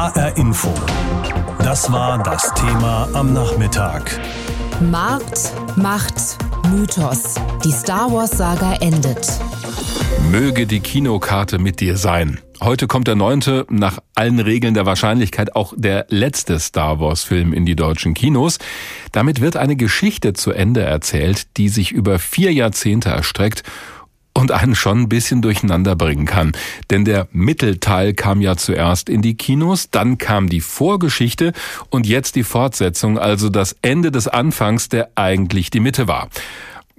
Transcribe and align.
HR 0.00 0.34
Info. 0.38 0.72
Das 1.58 1.92
war 1.92 2.22
das 2.22 2.54
Thema 2.54 3.06
am 3.12 3.34
Nachmittag. 3.34 4.18
Markt, 4.80 5.52
Macht, 5.76 6.38
Mythos. 6.70 7.34
Die 7.62 7.70
Star 7.70 8.10
Wars-Saga 8.10 8.76
endet. 8.76 9.28
Möge 10.30 10.66
die 10.66 10.80
Kinokarte 10.80 11.58
mit 11.58 11.80
dir 11.80 11.98
sein. 11.98 12.40
Heute 12.62 12.86
kommt 12.86 13.08
der 13.08 13.14
neunte, 13.14 13.66
nach 13.68 13.98
allen 14.14 14.38
Regeln 14.38 14.72
der 14.72 14.86
Wahrscheinlichkeit 14.86 15.54
auch 15.54 15.74
der 15.76 16.06
letzte 16.08 16.58
Star 16.60 16.98
Wars-Film 16.98 17.52
in 17.52 17.66
die 17.66 17.76
deutschen 17.76 18.14
Kinos. 18.14 18.58
Damit 19.12 19.42
wird 19.42 19.58
eine 19.58 19.76
Geschichte 19.76 20.32
zu 20.32 20.52
Ende 20.52 20.80
erzählt, 20.80 21.58
die 21.58 21.68
sich 21.68 21.92
über 21.92 22.18
vier 22.18 22.54
Jahrzehnte 22.54 23.10
erstreckt 23.10 23.64
und 24.34 24.52
einen 24.52 24.74
schon 24.74 25.02
ein 25.02 25.08
bisschen 25.08 25.42
durcheinander 25.42 25.96
bringen 25.96 26.26
kann. 26.26 26.52
Denn 26.90 27.04
der 27.04 27.28
Mittelteil 27.32 28.14
kam 28.14 28.40
ja 28.40 28.56
zuerst 28.56 29.08
in 29.08 29.22
die 29.22 29.34
Kinos, 29.34 29.90
dann 29.90 30.18
kam 30.18 30.48
die 30.48 30.60
Vorgeschichte 30.60 31.52
und 31.90 32.06
jetzt 32.06 32.36
die 32.36 32.44
Fortsetzung, 32.44 33.18
also 33.18 33.48
das 33.48 33.76
Ende 33.82 34.10
des 34.10 34.28
Anfangs, 34.28 34.88
der 34.88 35.10
eigentlich 35.14 35.70
die 35.70 35.80
Mitte 35.80 36.08
war. 36.08 36.28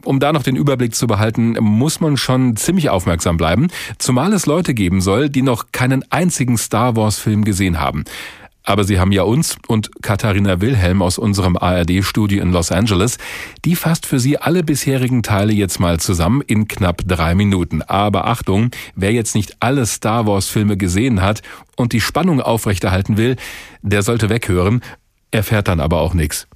Um 0.03 0.19
da 0.19 0.33
noch 0.33 0.43
den 0.43 0.55
Überblick 0.55 0.95
zu 0.95 1.05
behalten, 1.05 1.55
muss 1.59 1.99
man 1.99 2.17
schon 2.17 2.55
ziemlich 2.55 2.89
aufmerksam 2.89 3.37
bleiben, 3.37 3.67
zumal 3.99 4.33
es 4.33 4.47
Leute 4.47 4.73
geben 4.73 4.99
soll, 4.99 5.29
die 5.29 5.43
noch 5.43 5.65
keinen 5.71 6.03
einzigen 6.11 6.57
Star 6.57 6.95
Wars 6.95 7.19
Film 7.19 7.43
gesehen 7.43 7.79
haben. 7.79 8.03
Aber 8.63 8.83
Sie 8.83 8.99
haben 8.99 9.11
ja 9.11 9.23
uns 9.23 9.57
und 9.67 9.89
Katharina 10.01 10.61
Wilhelm 10.61 11.01
aus 11.01 11.17
unserem 11.17 11.57
ARD-Studio 11.57 12.41
in 12.41 12.51
Los 12.51 12.71
Angeles. 12.71 13.17
Die 13.65 13.75
fasst 13.75 14.05
für 14.05 14.19
Sie 14.19 14.37
alle 14.37 14.63
bisherigen 14.63 15.23
Teile 15.23 15.53
jetzt 15.53 15.79
mal 15.79 15.99
zusammen 15.99 16.41
in 16.41 16.67
knapp 16.67 17.01
drei 17.07 17.33
Minuten. 17.33 17.81
Aber 17.81 18.27
Achtung, 18.27 18.71
wer 18.95 19.11
jetzt 19.11 19.35
nicht 19.35 19.57
alle 19.59 19.85
Star 19.85 20.27
Wars-Filme 20.27 20.77
gesehen 20.77 21.21
hat 21.21 21.41
und 21.75 21.93
die 21.93 22.01
Spannung 22.01 22.41
aufrechterhalten 22.41 23.17
will, 23.17 23.35
der 23.81 24.03
sollte 24.03 24.29
weghören, 24.29 24.81
erfährt 25.31 25.67
dann 25.67 25.79
aber 25.79 26.01
auch 26.01 26.13
nichts. 26.13 26.47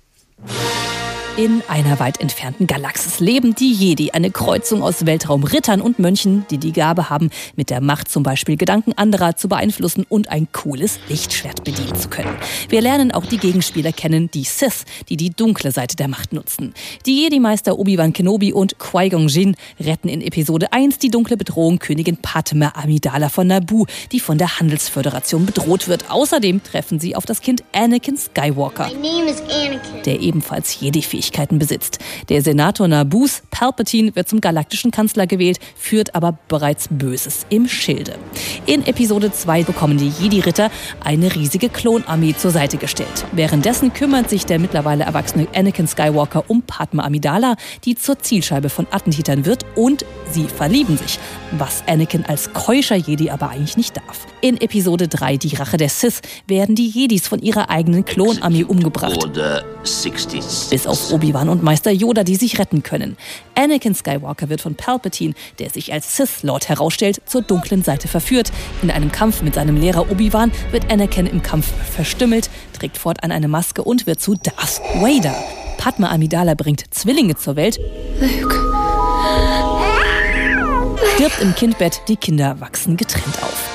In 1.37 1.61
einer 1.67 1.99
weit 1.99 2.21
entfernten 2.21 2.65
Galaxis 2.65 3.19
leben 3.19 3.55
die 3.55 3.73
Jedi, 3.73 4.11
eine 4.11 4.31
Kreuzung 4.31 4.81
aus 4.81 5.05
Weltraumrittern 5.05 5.81
und 5.81 5.99
Mönchen, 5.99 6.45
die 6.49 6.57
die 6.57 6.71
Gabe 6.71 7.09
haben, 7.09 7.29
mit 7.57 7.69
der 7.69 7.81
Macht 7.81 8.07
zum 8.07 8.23
Beispiel 8.23 8.55
Gedanken 8.55 8.93
anderer 8.93 9.35
zu 9.35 9.49
beeinflussen 9.49 10.05
und 10.07 10.29
ein 10.29 10.47
cooles 10.53 10.97
Lichtschwert 11.09 11.65
bedienen 11.65 11.93
zu 11.95 12.07
können. 12.07 12.33
Wir 12.69 12.79
lernen 12.79 13.11
auch 13.11 13.25
die 13.25 13.37
Gegenspieler 13.37 13.91
kennen, 13.91 14.31
die 14.31 14.45
Sith, 14.45 14.85
die 15.09 15.17
die 15.17 15.29
dunkle 15.29 15.73
Seite 15.73 15.97
der 15.97 16.07
Macht 16.07 16.31
nutzen. 16.31 16.73
Die 17.05 17.23
Jedi-Meister 17.23 17.77
Obi-Wan 17.77 18.13
Kenobi 18.13 18.53
und 18.53 18.79
Qui-Gon 18.79 19.27
Jinn 19.27 19.57
retten 19.77 20.07
in 20.07 20.21
Episode 20.21 20.71
1 20.71 20.99
die 20.99 21.09
dunkle 21.09 21.35
Bedrohung 21.35 21.79
Königin 21.79 22.15
Padme 22.15 22.73
Amidala 22.77 23.27
von 23.27 23.47
Naboo, 23.47 23.87
die 24.13 24.21
von 24.21 24.37
der 24.37 24.61
Handelsföderation 24.61 25.45
bedroht 25.45 25.89
wird. 25.89 26.09
Außerdem 26.09 26.63
treffen 26.63 27.01
sie 27.01 27.13
auf 27.13 27.25
das 27.25 27.41
Kind 27.41 27.61
Anakin 27.73 28.15
Skywalker, 28.15 28.89
der 30.05 30.21
ebenfalls 30.21 30.79
Jedi-Fähigkeiten 30.79 31.24
Fähigkeiten 31.25 31.59
besitzt. 31.59 31.99
Der 32.29 32.41
Senator 32.41 32.87
Nabus 32.87 33.41
Palpatine 33.51 34.15
wird 34.15 34.29
zum 34.29 34.41
galaktischen 34.41 34.91
Kanzler 34.91 35.27
gewählt, 35.27 35.59
führt 35.75 36.13
aber 36.15 36.37
bereits 36.47 36.87
Böses 36.89 37.45
im 37.49 37.67
Schilde. 37.67 38.15
In 38.65 38.85
Episode 38.85 39.31
2 39.31 39.63
bekommen 39.63 39.97
die 39.97 40.09
Jedi-Ritter 40.09 40.69
eine 41.03 41.33
riesige 41.33 41.69
Klonarmee 41.69 42.35
zur 42.35 42.51
Seite 42.51 42.77
gestellt. 42.77 43.25
Währenddessen 43.31 43.93
kümmert 43.93 44.29
sich 44.29 44.45
der 44.45 44.59
mittlerweile 44.59 45.03
erwachsene 45.03 45.47
Anakin 45.55 45.87
Skywalker 45.87 46.43
um 46.47 46.61
Padma 46.61 47.03
Amidala, 47.03 47.55
die 47.83 47.95
zur 47.95 48.19
Zielscheibe 48.19 48.69
von 48.69 48.87
Attentätern 48.91 49.45
wird 49.45 49.65
und 49.75 50.05
sie 50.31 50.45
verlieben 50.45 50.97
sich, 50.97 51.19
was 51.51 51.83
Anakin 51.87 52.25
als 52.25 52.53
keuscher 52.53 52.95
Jedi 52.95 53.29
aber 53.29 53.49
eigentlich 53.49 53.77
nicht 53.77 53.97
darf. 53.97 54.27
In 54.41 54.61
Episode 54.61 55.07
3, 55.07 55.37
die 55.37 55.55
Rache 55.55 55.77
der 55.77 55.89
Sith, 55.89 56.21
werden 56.45 56.75
die 56.75 56.87
Jedis 56.87 57.27
von 57.27 57.39
ihrer 57.39 57.69
eigenen 57.69 58.05
Klonarmee 58.05 58.63
umgebracht. 58.63 59.17
Bis 60.69 60.87
auf 60.87 61.11
Obi-Wan 61.15 61.47
und 61.47 61.63
Meister 61.63 61.91
Yoda, 61.91 62.25
die 62.25 62.35
sich 62.35 62.59
retten 62.59 62.83
können. 62.83 63.15
Anakin 63.55 63.95
Skywalker 63.95 64.49
wird 64.49 64.59
von 64.59 64.75
Palpatine, 64.75 65.33
der 65.59 65.69
sich 65.69 65.93
als 65.93 66.17
Sith 66.17 66.43
Lord 66.43 66.67
herausstellt, 66.67 67.21
zur 67.25 67.41
dunklen 67.41 67.83
Seite 67.83 68.09
verführt. 68.09 68.51
In 68.81 68.91
einem 68.91 69.13
Kampf 69.13 69.41
mit 69.41 69.55
seinem 69.55 69.77
Lehrer 69.77 70.11
Obi-Wan 70.11 70.51
wird 70.71 70.91
Anakin 70.91 71.25
im 71.25 71.41
Kampf 71.41 71.71
verstümmelt, 71.89 72.49
trägt 72.73 72.97
fortan 72.97 73.31
eine 73.31 73.47
Maske 73.47 73.81
und 73.81 74.05
wird 74.07 74.19
zu 74.19 74.35
Darth 74.35 74.81
Vader. 74.95 75.35
Padma 75.77 76.11
Amidala 76.11 76.53
bringt 76.53 76.83
Zwillinge 76.93 77.37
zur 77.37 77.55
Welt. 77.55 77.79
Luke. 78.19 78.55
Stirbt 81.15 81.41
im 81.41 81.55
Kindbett, 81.55 82.01
die 82.09 82.17
Kinder 82.17 82.59
wachsen 82.59 82.97
getrennt 82.97 83.41
auf. 83.41 83.74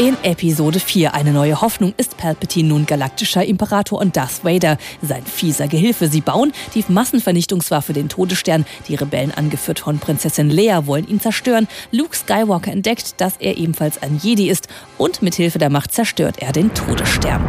In 0.00 0.16
Episode 0.22 0.80
4 0.80 1.12
Eine 1.12 1.30
neue 1.30 1.60
Hoffnung 1.60 1.92
ist 1.98 2.16
Palpatine 2.16 2.70
nun 2.70 2.86
galaktischer 2.86 3.44
Imperator 3.44 4.00
und 4.00 4.16
Darth 4.16 4.42
Vader 4.42 4.78
sein 5.02 5.22
fieser 5.26 5.68
Gehilfe. 5.68 6.08
Sie 6.08 6.22
bauen 6.22 6.52
die 6.74 6.82
Massenvernichtungswaffe, 6.88 7.92
den 7.92 8.08
Todesstern. 8.08 8.64
Die 8.88 8.94
Rebellen, 8.94 9.30
angeführt 9.30 9.80
von 9.80 9.98
Prinzessin 9.98 10.48
Leia, 10.48 10.86
wollen 10.86 11.06
ihn 11.06 11.20
zerstören. 11.20 11.68
Luke 11.90 12.16
Skywalker 12.16 12.72
entdeckt, 12.72 13.20
dass 13.20 13.36
er 13.36 13.58
ebenfalls 13.58 14.02
ein 14.02 14.18
Jedi 14.22 14.48
ist 14.48 14.68
und 14.96 15.20
mit 15.20 15.34
Hilfe 15.34 15.58
der 15.58 15.68
Macht 15.68 15.92
zerstört 15.92 16.36
er 16.38 16.52
den 16.52 16.72
Todesstern. 16.72 17.44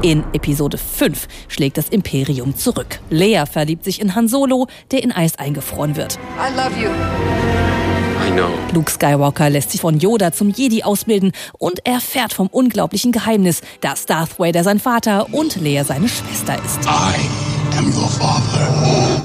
In 0.00 0.24
Episode 0.32 0.78
5 0.78 1.28
schlägt 1.48 1.76
das 1.76 1.90
Imperium 1.90 2.56
zurück. 2.56 3.00
Leia 3.10 3.44
verliebt 3.44 3.84
sich 3.84 4.00
in 4.00 4.14
Han 4.14 4.28
Solo, 4.28 4.66
der 4.92 5.02
in 5.02 5.12
Eis 5.12 5.36
eingefroren 5.36 5.94
wird. 5.96 6.18
I 6.38 6.56
love 6.56 6.74
you. 6.82 7.41
Luke 8.72 8.90
Skywalker 8.90 9.50
lässt 9.50 9.72
sich 9.72 9.80
von 9.80 9.98
Yoda 9.98 10.32
zum 10.32 10.48
Jedi 10.48 10.82
ausbilden 10.82 11.32
und 11.58 11.84
erfährt 11.86 12.32
vom 12.32 12.46
unglaublichen 12.46 13.12
Geheimnis, 13.12 13.60
dass 13.80 14.06
Darth 14.06 14.38
Vader 14.38 14.64
sein 14.64 14.78
Vater 14.78 15.26
und 15.32 15.60
Leia 15.60 15.84
seine 15.84 16.08
Schwester 16.08 16.56
ist. 16.64 16.80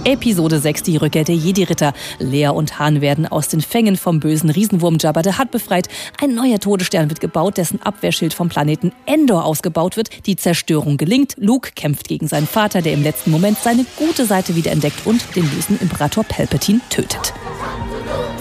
Episode 0.03 0.59
6, 0.59 0.83
die 0.83 0.97
Rückkehr 0.97 1.23
der 1.23 1.35
Jedi-Ritter. 1.35 1.93
Leia 2.19 2.49
und 2.51 2.79
Han 2.79 3.01
werden 3.01 3.27
aus 3.27 3.47
den 3.47 3.61
Fängen 3.61 3.97
vom 3.97 4.19
bösen 4.19 4.49
Riesenwurm 4.49 4.97
Jabba 4.99 5.21
the 5.23 5.37
Hutt 5.37 5.51
befreit. 5.51 5.87
Ein 6.21 6.35
neuer 6.35 6.59
Todesstern 6.59 7.09
wird 7.09 7.21
gebaut, 7.21 7.57
dessen 7.57 7.81
Abwehrschild 7.81 8.33
vom 8.33 8.49
Planeten 8.49 8.91
Endor 9.05 9.45
ausgebaut 9.45 9.95
wird. 9.95 10.25
Die 10.25 10.35
Zerstörung 10.35 10.97
gelingt. 10.97 11.33
Luke 11.37 11.71
kämpft 11.75 12.07
gegen 12.07 12.27
seinen 12.27 12.47
Vater, 12.47 12.81
der 12.81 12.93
im 12.93 13.03
letzten 13.03 13.31
Moment 13.31 13.57
seine 13.57 13.85
gute 13.97 14.25
Seite 14.25 14.55
wiederentdeckt 14.55 15.05
und 15.05 15.23
den 15.35 15.47
bösen 15.49 15.79
Imperator 15.79 16.23
Palpatine 16.23 16.81
tötet. 16.89 17.33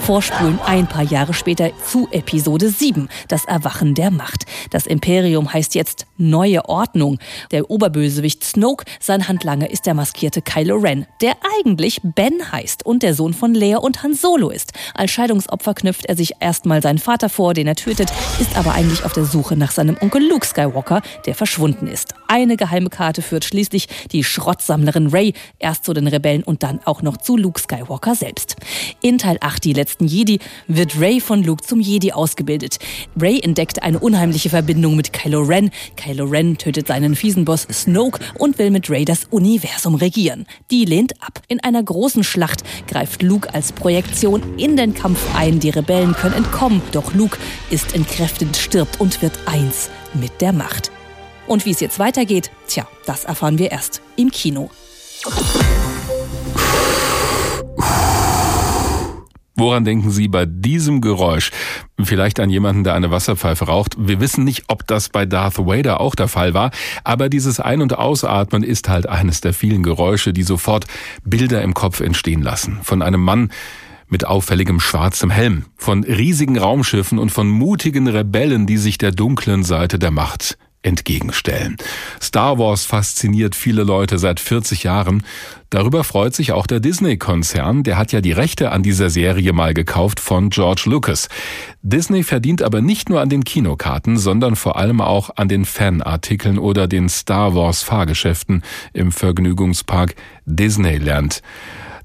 Vorspulen 0.07 0.57
ein 0.65 0.87
paar 0.87 1.03
Jahre 1.03 1.33
später 1.33 1.69
zu 1.85 2.07
Episode 2.11 2.69
7, 2.69 3.09
das 3.27 3.43
Erwachen 3.43 3.93
der 3.93 4.09
Macht. 4.09 4.45
Das 4.69 4.87
Imperium 4.87 5.51
heißt 5.51 5.75
jetzt 5.75 6.05
Neue 6.15 6.69
Ordnung. 6.69 7.19
Der 7.51 7.69
Oberbösewicht 7.69 8.41
Snoke, 8.41 8.85
sein 9.01 9.27
Handlanger 9.27 9.69
ist 9.69 9.85
der 9.85 9.93
maskierte 9.95 10.41
Kylo 10.41 10.77
Ren, 10.77 11.07
der 11.21 11.33
eigentlich 11.59 11.99
Ben 12.01 12.53
heißt 12.53 12.85
und 12.85 13.03
der 13.03 13.15
Sohn 13.15 13.33
von 13.33 13.53
Leia 13.53 13.79
und 13.79 14.01
Han 14.01 14.13
Solo 14.13 14.49
ist. 14.49 14.71
Als 14.93 15.11
Scheidungsopfer 15.11 15.73
knüpft 15.73 16.05
er 16.05 16.15
sich 16.15 16.35
erstmal 16.39 16.81
seinen 16.81 16.99
Vater 16.99 17.27
vor, 17.27 17.53
den 17.53 17.67
er 17.67 17.75
tötet, 17.75 18.09
ist 18.39 18.57
aber 18.57 18.75
eigentlich 18.75 19.03
auf 19.03 19.11
der 19.11 19.25
Suche 19.25 19.57
nach 19.57 19.71
seinem 19.71 19.97
Onkel 19.99 20.25
Luke 20.25 20.47
Skywalker, 20.47 21.01
der 21.25 21.35
verschwunden 21.35 21.85
ist. 21.87 22.15
Eine 22.29 22.55
geheime 22.55 22.89
Karte 22.89 23.21
führt 23.21 23.43
schließlich 23.43 23.89
die 24.13 24.23
Schrottsammlerin 24.23 25.07
Rey 25.07 25.33
erst 25.59 25.83
zu 25.83 25.93
den 25.93 26.07
Rebellen 26.07 26.43
und 26.43 26.63
dann 26.63 26.79
auch 26.85 27.01
noch 27.01 27.17
zu 27.17 27.35
Luke 27.35 27.59
Skywalker 27.59 28.15
selbst. 28.15 28.55
In 29.01 29.17
Teil 29.17 29.37
8, 29.41 29.63
die 29.63 29.73
letzten 29.73 29.96
letzten 29.97 30.07
Jedi 30.07 30.39
wird 30.67 30.99
Rey 30.99 31.19
von 31.19 31.43
Luke 31.43 31.63
zum 31.63 31.79
Jedi 31.79 32.11
ausgebildet. 32.11 32.77
Rey 33.19 33.39
entdeckt 33.39 33.81
eine 33.81 33.99
unheimliche 33.99 34.49
Verbindung 34.49 34.95
mit 34.95 35.11
Kylo 35.11 35.41
Ren. 35.41 35.71
Kylo 35.95 36.25
Ren 36.25 36.57
tötet 36.57 36.87
seinen 36.87 37.15
fiesen 37.15 37.45
Boss 37.45 37.67
Snoke 37.71 38.19
und 38.37 38.59
will 38.59 38.69
mit 38.69 38.89
Rey 38.89 39.05
das 39.05 39.25
Universum 39.31 39.95
regieren. 39.95 40.45
Die 40.69 40.85
lehnt 40.85 41.13
ab. 41.21 41.41
In 41.47 41.63
einer 41.63 41.81
großen 41.81 42.23
Schlacht 42.23 42.63
greift 42.87 43.23
Luke 43.23 43.51
als 43.53 43.71
Projektion 43.71 44.43
in 44.57 44.77
den 44.77 44.93
Kampf 44.93 45.19
ein. 45.35 45.59
Die 45.59 45.71
Rebellen 45.71 46.13
können 46.13 46.35
entkommen, 46.35 46.81
doch 46.91 47.13
Luke 47.13 47.37
ist 47.71 47.95
entkräftet, 47.95 48.55
stirbt 48.55 48.99
und 48.99 49.21
wird 49.21 49.39
eins 49.45 49.89
mit 50.13 50.41
der 50.41 50.53
Macht. 50.53 50.91
Und 51.47 51.65
wie 51.65 51.71
es 51.71 51.79
jetzt 51.79 51.97
weitergeht, 51.97 52.51
tja, 52.67 52.87
das 53.05 53.23
erfahren 53.23 53.57
wir 53.57 53.71
erst 53.71 54.01
im 54.15 54.29
Kino. 54.29 54.69
Woran 59.59 59.85
denken 59.85 60.11
Sie 60.11 60.27
bei 60.27 60.45
diesem 60.45 61.01
Geräusch? 61.01 61.49
Vielleicht 61.99 62.39
an 62.39 62.51
jemanden, 62.51 62.83
der 62.83 62.93
eine 62.93 63.09
Wasserpfeife 63.09 63.65
raucht. 63.65 63.95
Wir 63.97 64.19
wissen 64.19 64.43
nicht, 64.43 64.65
ob 64.67 64.85
das 64.85 65.09
bei 65.09 65.25
Darth 65.25 65.57
Vader 65.57 65.99
auch 65.99 66.13
der 66.13 66.27
Fall 66.27 66.53
war, 66.53 66.69
aber 67.03 67.27
dieses 67.27 67.59
Ein- 67.59 67.81
und 67.81 67.97
Ausatmen 67.97 68.61
ist 68.61 68.87
halt 68.87 69.09
eines 69.09 69.41
der 69.41 69.53
vielen 69.53 69.81
Geräusche, 69.81 70.31
die 70.31 70.43
sofort 70.43 70.85
Bilder 71.25 71.63
im 71.63 71.73
Kopf 71.73 72.01
entstehen 72.01 72.43
lassen. 72.43 72.77
Von 72.83 73.01
einem 73.01 73.21
Mann 73.21 73.51
mit 74.09 74.27
auffälligem 74.27 74.79
schwarzem 74.79 75.31
Helm, 75.31 75.65
von 75.75 76.03
riesigen 76.03 76.59
Raumschiffen 76.59 77.17
und 77.17 77.31
von 77.31 77.49
mutigen 77.49 78.07
Rebellen, 78.07 78.67
die 78.67 78.77
sich 78.77 78.99
der 78.99 79.11
dunklen 79.11 79.63
Seite 79.63 79.97
der 79.97 80.11
Macht 80.11 80.59
entgegenstellen. 80.87 81.77
Star 82.21 82.57
Wars 82.57 82.85
fasziniert 82.85 83.55
viele 83.55 83.83
Leute 83.83 84.17
seit 84.17 84.39
40 84.39 84.83
Jahren. 84.83 85.23
Darüber 85.69 86.05
freut 86.05 86.33
sich 86.33 86.53
auch 86.53 86.65
der 86.65 86.79
Disney-Konzern, 86.79 87.83
der 87.83 87.97
hat 87.97 88.13
ja 88.13 88.21
die 88.21 88.31
Rechte 88.31 88.71
an 88.71 88.83
dieser 88.83 89.09
Serie 89.09 89.51
mal 89.51 89.73
gekauft 89.73 90.21
von 90.21 90.49
George 90.49 90.83
Lucas. 90.85 91.27
Disney 91.81 92.23
verdient 92.23 92.61
aber 92.61 92.79
nicht 92.81 93.09
nur 93.09 93.19
an 93.19 93.27
den 93.27 93.43
Kinokarten, 93.43 94.17
sondern 94.17 94.55
vor 94.55 94.77
allem 94.77 95.01
auch 95.01 95.31
an 95.35 95.49
den 95.49 95.65
Fanartikeln 95.65 96.57
oder 96.57 96.87
den 96.87 97.09
Star 97.09 97.53
Wars 97.53 97.83
Fahrgeschäften 97.83 98.63
im 98.93 99.11
Vergnügungspark 99.11 100.15
Disneyland. 100.45 101.41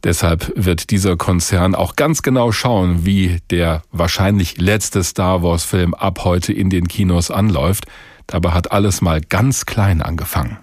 Deshalb 0.02 0.52
wird 0.56 0.90
dieser 0.90 1.16
Konzern 1.16 1.76
auch 1.76 1.94
ganz 1.94 2.22
genau 2.22 2.50
schauen, 2.50 3.06
wie 3.06 3.38
der 3.50 3.82
wahrscheinlich 3.92 4.58
letzte 4.58 5.04
Star 5.04 5.44
Wars 5.44 5.62
Film 5.62 5.94
ab 5.94 6.24
heute 6.24 6.52
in 6.52 6.70
den 6.70 6.88
Kinos 6.88 7.30
anläuft. 7.30 7.86
Dabei 8.32 8.52
hat 8.52 8.72
alles 8.72 9.02
mal 9.02 9.20
ganz 9.20 9.66
klein 9.66 10.00
angefangen. 10.00 10.56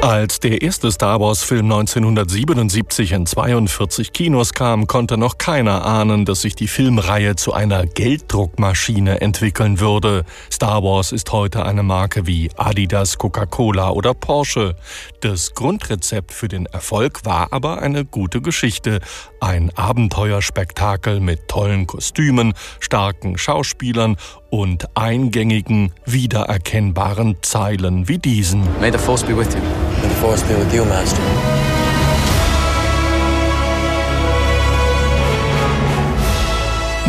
Als 0.00 0.40
der 0.40 0.62
erste 0.62 0.90
Star 0.90 1.20
Wars-Film 1.20 1.66
1977 1.66 3.12
in 3.12 3.26
42 3.26 4.12
Kinos 4.14 4.54
kam, 4.54 4.86
konnte 4.86 5.18
noch 5.18 5.36
keiner 5.36 5.84
ahnen, 5.84 6.24
dass 6.24 6.40
sich 6.40 6.54
die 6.54 6.68
Filmreihe 6.68 7.36
zu 7.36 7.52
einer 7.52 7.84
Gelddruckmaschine 7.84 9.20
entwickeln 9.20 9.80
würde. 9.80 10.24
Star 10.50 10.82
Wars 10.82 11.12
ist 11.12 11.30
heute 11.32 11.66
eine 11.66 11.82
Marke 11.82 12.26
wie 12.26 12.48
Adidas, 12.56 13.18
Coca-Cola 13.18 13.90
oder 13.90 14.14
Porsche. 14.14 14.76
Das 15.20 15.52
Grundrezept 15.52 16.32
für 16.32 16.48
den 16.48 16.64
Erfolg 16.66 17.26
war 17.26 17.52
aber 17.52 17.82
eine 17.82 18.06
gute 18.06 18.40
Geschichte. 18.40 19.00
Ein 19.40 19.70
Abenteuerspektakel 19.76 21.20
mit 21.20 21.48
tollen 21.48 21.86
Kostümen, 21.86 22.54
starken 22.80 23.36
Schauspielern 23.36 24.16
und 24.50 24.88
eingängigen, 24.96 25.92
wiedererkennbaren 26.04 27.36
Zeilen 27.42 28.08
wie 28.08 28.18
diesen. 28.18 28.62
May 28.80 28.92
the 28.92 28.98
Force 28.98 29.22
be 29.22 29.36
with 29.36 29.54
you. 29.54 29.60
May 30.02 30.08
the 30.08 30.20
Force 30.20 30.42
be 30.42 30.56
with 30.58 30.72
you, 30.72 30.84
Master. 30.84 31.22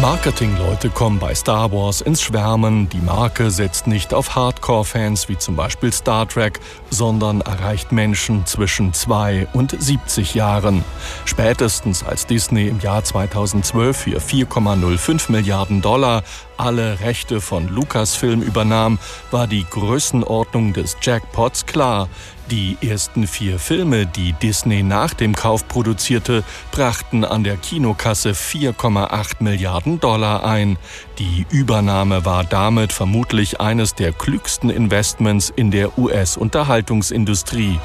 Marketingleute 0.01 0.89
kommen 0.89 1.19
bei 1.19 1.35
Star 1.35 1.73
Wars 1.73 1.99
ins 1.99 2.21
Schwärmen. 2.21 2.87
Die 2.87 3.01
Marke 3.01 3.51
setzt 3.51 3.85
nicht 3.85 4.13
auf 4.13 4.33
Hardcore-Fans 4.33 5.27
wie 5.27 5.37
zum 5.37 5.57
Beispiel 5.57 5.91
Star 5.91 6.25
Trek, 6.25 6.61
sondern 6.89 7.41
erreicht 7.41 7.91
Menschen 7.91 8.45
zwischen 8.45 8.93
2 8.93 9.49
und 9.51 9.75
70 9.77 10.35
Jahren. 10.35 10.85
Spätestens 11.25 12.05
als 12.05 12.25
Disney 12.25 12.69
im 12.69 12.79
Jahr 12.79 13.03
2012 13.03 13.97
für 13.97 14.19
4,05 14.19 15.33
Milliarden 15.33 15.81
Dollar 15.81 16.23
alle 16.59 16.99
Rechte 16.99 17.41
von 17.41 17.67
Lucasfilm 17.67 18.41
übernahm, 18.41 18.99
war 19.31 19.47
die 19.47 19.65
Größenordnung 19.69 20.73
des 20.73 20.97
Jackpots 21.01 21.65
klar. 21.65 22.09
Die 22.51 22.77
ersten 22.81 23.27
vier 23.27 23.59
Filme, 23.59 24.07
die 24.07 24.33
Disney 24.33 24.81
nach 24.81 25.13
dem 25.13 25.35
Kauf 25.35 25.67
produzierte, 25.67 26.43
brachten 26.71 27.23
an 27.23 27.43
der 27.43 27.57
Kinokasse 27.57 28.31
4,8 28.31 29.43
Milliarden 29.43 29.99
Dollar 29.99 30.43
ein. 30.43 30.77
Die 31.19 31.45
Übernahme 31.51 32.25
war 32.25 32.43
damit 32.43 32.91
vermutlich 32.91 33.61
eines 33.61 33.93
der 33.93 34.11
klügsten 34.13 34.71
Investments 34.71 35.53
in 35.55 35.69
der 35.69 35.97
US-Unterhaltungsindustrie. 35.99 37.79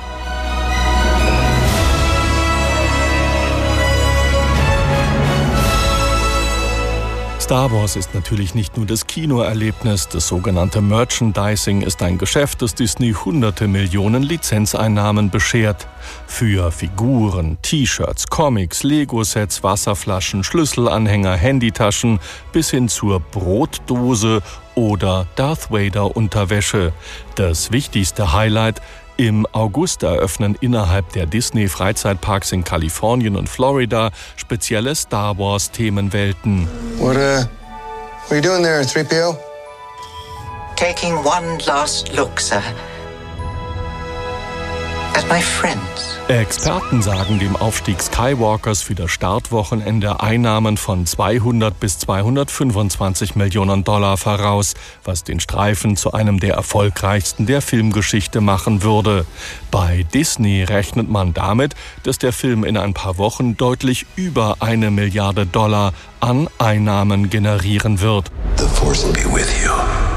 Star 7.45 7.71
Wars 7.71 7.95
ist 7.95 8.15
natürlich 8.15 8.55
nicht 8.55 8.79
nur 8.79 8.87
das 8.87 9.07
Kinoerlebnis, 9.07 10.09
das 10.09 10.29
sogenannte 10.29 10.81
Merchandising 10.81 11.83
ist 11.83 12.03
ein 12.03 12.17
Geschäft, 12.17 12.63
das 12.63 12.75
Disney 12.75 13.13
hunderte 13.13 13.69
Millionen 13.69 14.23
Lizenzeinnahmen 14.23 15.29
beschert. 15.29 15.87
Für 16.27 16.73
Figuren, 16.73 17.59
T-Shirts, 17.61 18.29
Comics, 18.29 18.83
Lego-Sets, 18.83 19.63
Wasserflaschen, 19.63 20.43
Schlüsselanhänger, 20.43 21.35
Handytaschen 21.35 22.19
bis 22.55 22.71
hin 22.71 22.89
zur 22.89 23.21
Brotdose 23.21 24.41
oder 24.75 25.27
Darth 25.37 25.71
Vader 25.71 26.17
Unterwäsche. 26.17 26.95
Das 27.35 27.73
wichtigste 27.73 28.33
Highlight 28.33 28.81
im 29.17 29.47
August 29.53 30.03
eröffnen 30.03 30.57
innerhalb 30.61 31.13
der 31.13 31.27
Disney 31.27 31.69
Freizeitparks 31.69 32.53
in 32.53 32.65
Kalifornien 32.65 33.37
und 33.37 33.49
Florida 33.49 34.11
spezielle 34.37 34.95
Star 34.95 35.39
Wars 35.39 35.71
Themenwelten. 35.71 36.69
What, 36.99 37.17
uh, 37.17 37.19
what 37.19 38.31
are 38.31 38.37
you 38.37 38.41
doing 38.41 38.63
there, 38.63 38.83
3PO? 38.83 39.37
Taking 40.77 41.15
one 41.25 41.59
last 41.67 42.13
look, 42.17 42.41
sir. 42.41 42.63
At 45.15 45.29
my 45.29 45.41
friends. 45.41 46.14
Experten 46.29 47.03
sagen 47.03 47.39
dem 47.39 47.55
Aufstieg 47.55 48.01
Skywalkers 48.01 48.81
für 48.81 48.95
das 48.95 49.11
Startwochenende 49.11 50.21
Einnahmen 50.21 50.79
von 50.79 51.05
200 51.05 51.79
bis 51.79 51.99
225 51.99 53.37
Millionen 53.37 53.85
Dollar 53.85 54.17
voraus, 54.17 54.73
was 55.05 55.23
den 55.25 55.39
Streifen 55.39 55.99
zu 55.99 56.13
einem 56.13 56.41
der 56.41 56.55
erfolgreichsten 56.55 57.45
der 57.45 57.61
Filmgeschichte 57.61 58.41
machen 58.41 58.83
würde. 58.83 59.27
Bei 59.71 60.07
Disney 60.15 60.65
rechnet 60.65 61.11
man 61.11 61.35
damit, 61.35 61.75
dass 62.05 62.17
der 62.17 62.33
Film 62.33 62.65
in 62.65 62.79
ein 62.79 62.95
paar 62.95 63.19
Wochen 63.19 63.59
deutlich 63.59 64.07
über 64.17 64.57
eine 64.61 64.91
Milliarde 64.91 65.45
Dollar 65.45 65.93
an 66.21 66.49
Einnahmen 66.57 67.29
generieren 67.29 68.01
wird. 68.01 68.31
The 68.57 68.65
Force 68.65 69.05
will 69.05 69.13
be 69.13 69.31
with 69.31 69.49
you. 69.63 70.14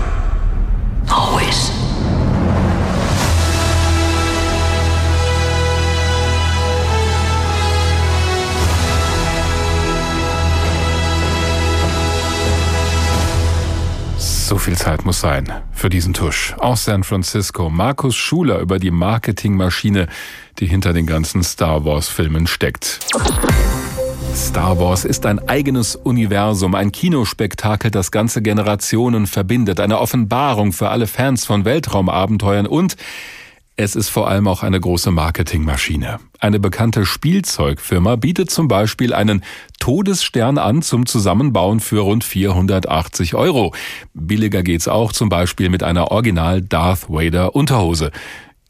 So 14.48 14.58
viel 14.58 14.78
Zeit 14.78 15.04
muss 15.04 15.20
sein 15.20 15.52
für 15.74 15.90
diesen 15.90 16.14
Tusch. 16.14 16.56
Aus 16.58 16.86
San 16.86 17.04
Francisco. 17.04 17.70
Markus 17.70 18.16
Schuler 18.16 18.60
über 18.60 18.80
die 18.80 18.92
Marketingmaschine, 18.92 20.08
die 20.60 20.68
hinter 20.68 20.94
den 20.94 21.06
ganzen 21.06 21.44
Star 21.44 21.84
Wars-Filmen 21.84 22.48
steckt. 22.48 23.02
Star 24.34 24.80
Wars 24.80 25.04
ist 25.04 25.26
ein 25.26 25.40
eigenes 25.50 25.98
Universum, 25.98 26.76
ein 26.76 26.94
Kinospektakel, 26.94 27.92
das 27.92 28.10
ganze 28.10 28.42
Generationen 28.42 29.28
verbindet, 29.28 29.82
eine 29.82 30.00
Offenbarung 30.00 30.72
für 30.72 30.88
alle 30.88 31.08
Fans 31.08 31.46
von 31.46 31.66
Weltraumabenteuern 31.66 32.68
und 32.68 32.96
es 33.80 33.96
ist 33.96 34.10
vor 34.10 34.28
allem 34.28 34.48
auch 34.48 34.64
eine 34.64 34.80
große 34.80 35.12
Marketingmaschine. 35.12 36.20
Eine 36.40 36.60
bekannte 36.60 37.06
Spielzeugfirma 37.06 38.16
bietet 38.16 38.50
zum 38.50 38.68
Beispiel 38.68 39.14
einen 39.14 39.44
Todesstern 39.80 40.58
an 40.58 40.82
zum 40.82 41.06
Zusammenbauen 41.06 41.80
für 41.80 42.02
rund 42.02 42.24
480 42.24 43.36
Euro. 43.36 43.76
Billiger 44.16 44.64
geht's 44.64 44.88
auch 44.88 45.14
zum 45.14 45.30
Beispiel 45.30 45.70
mit 45.70 45.84
einer 45.84 46.12
Original 46.12 46.64
Darth 46.64 47.08
Vader 47.08 47.56
Unterhose. 47.56 48.12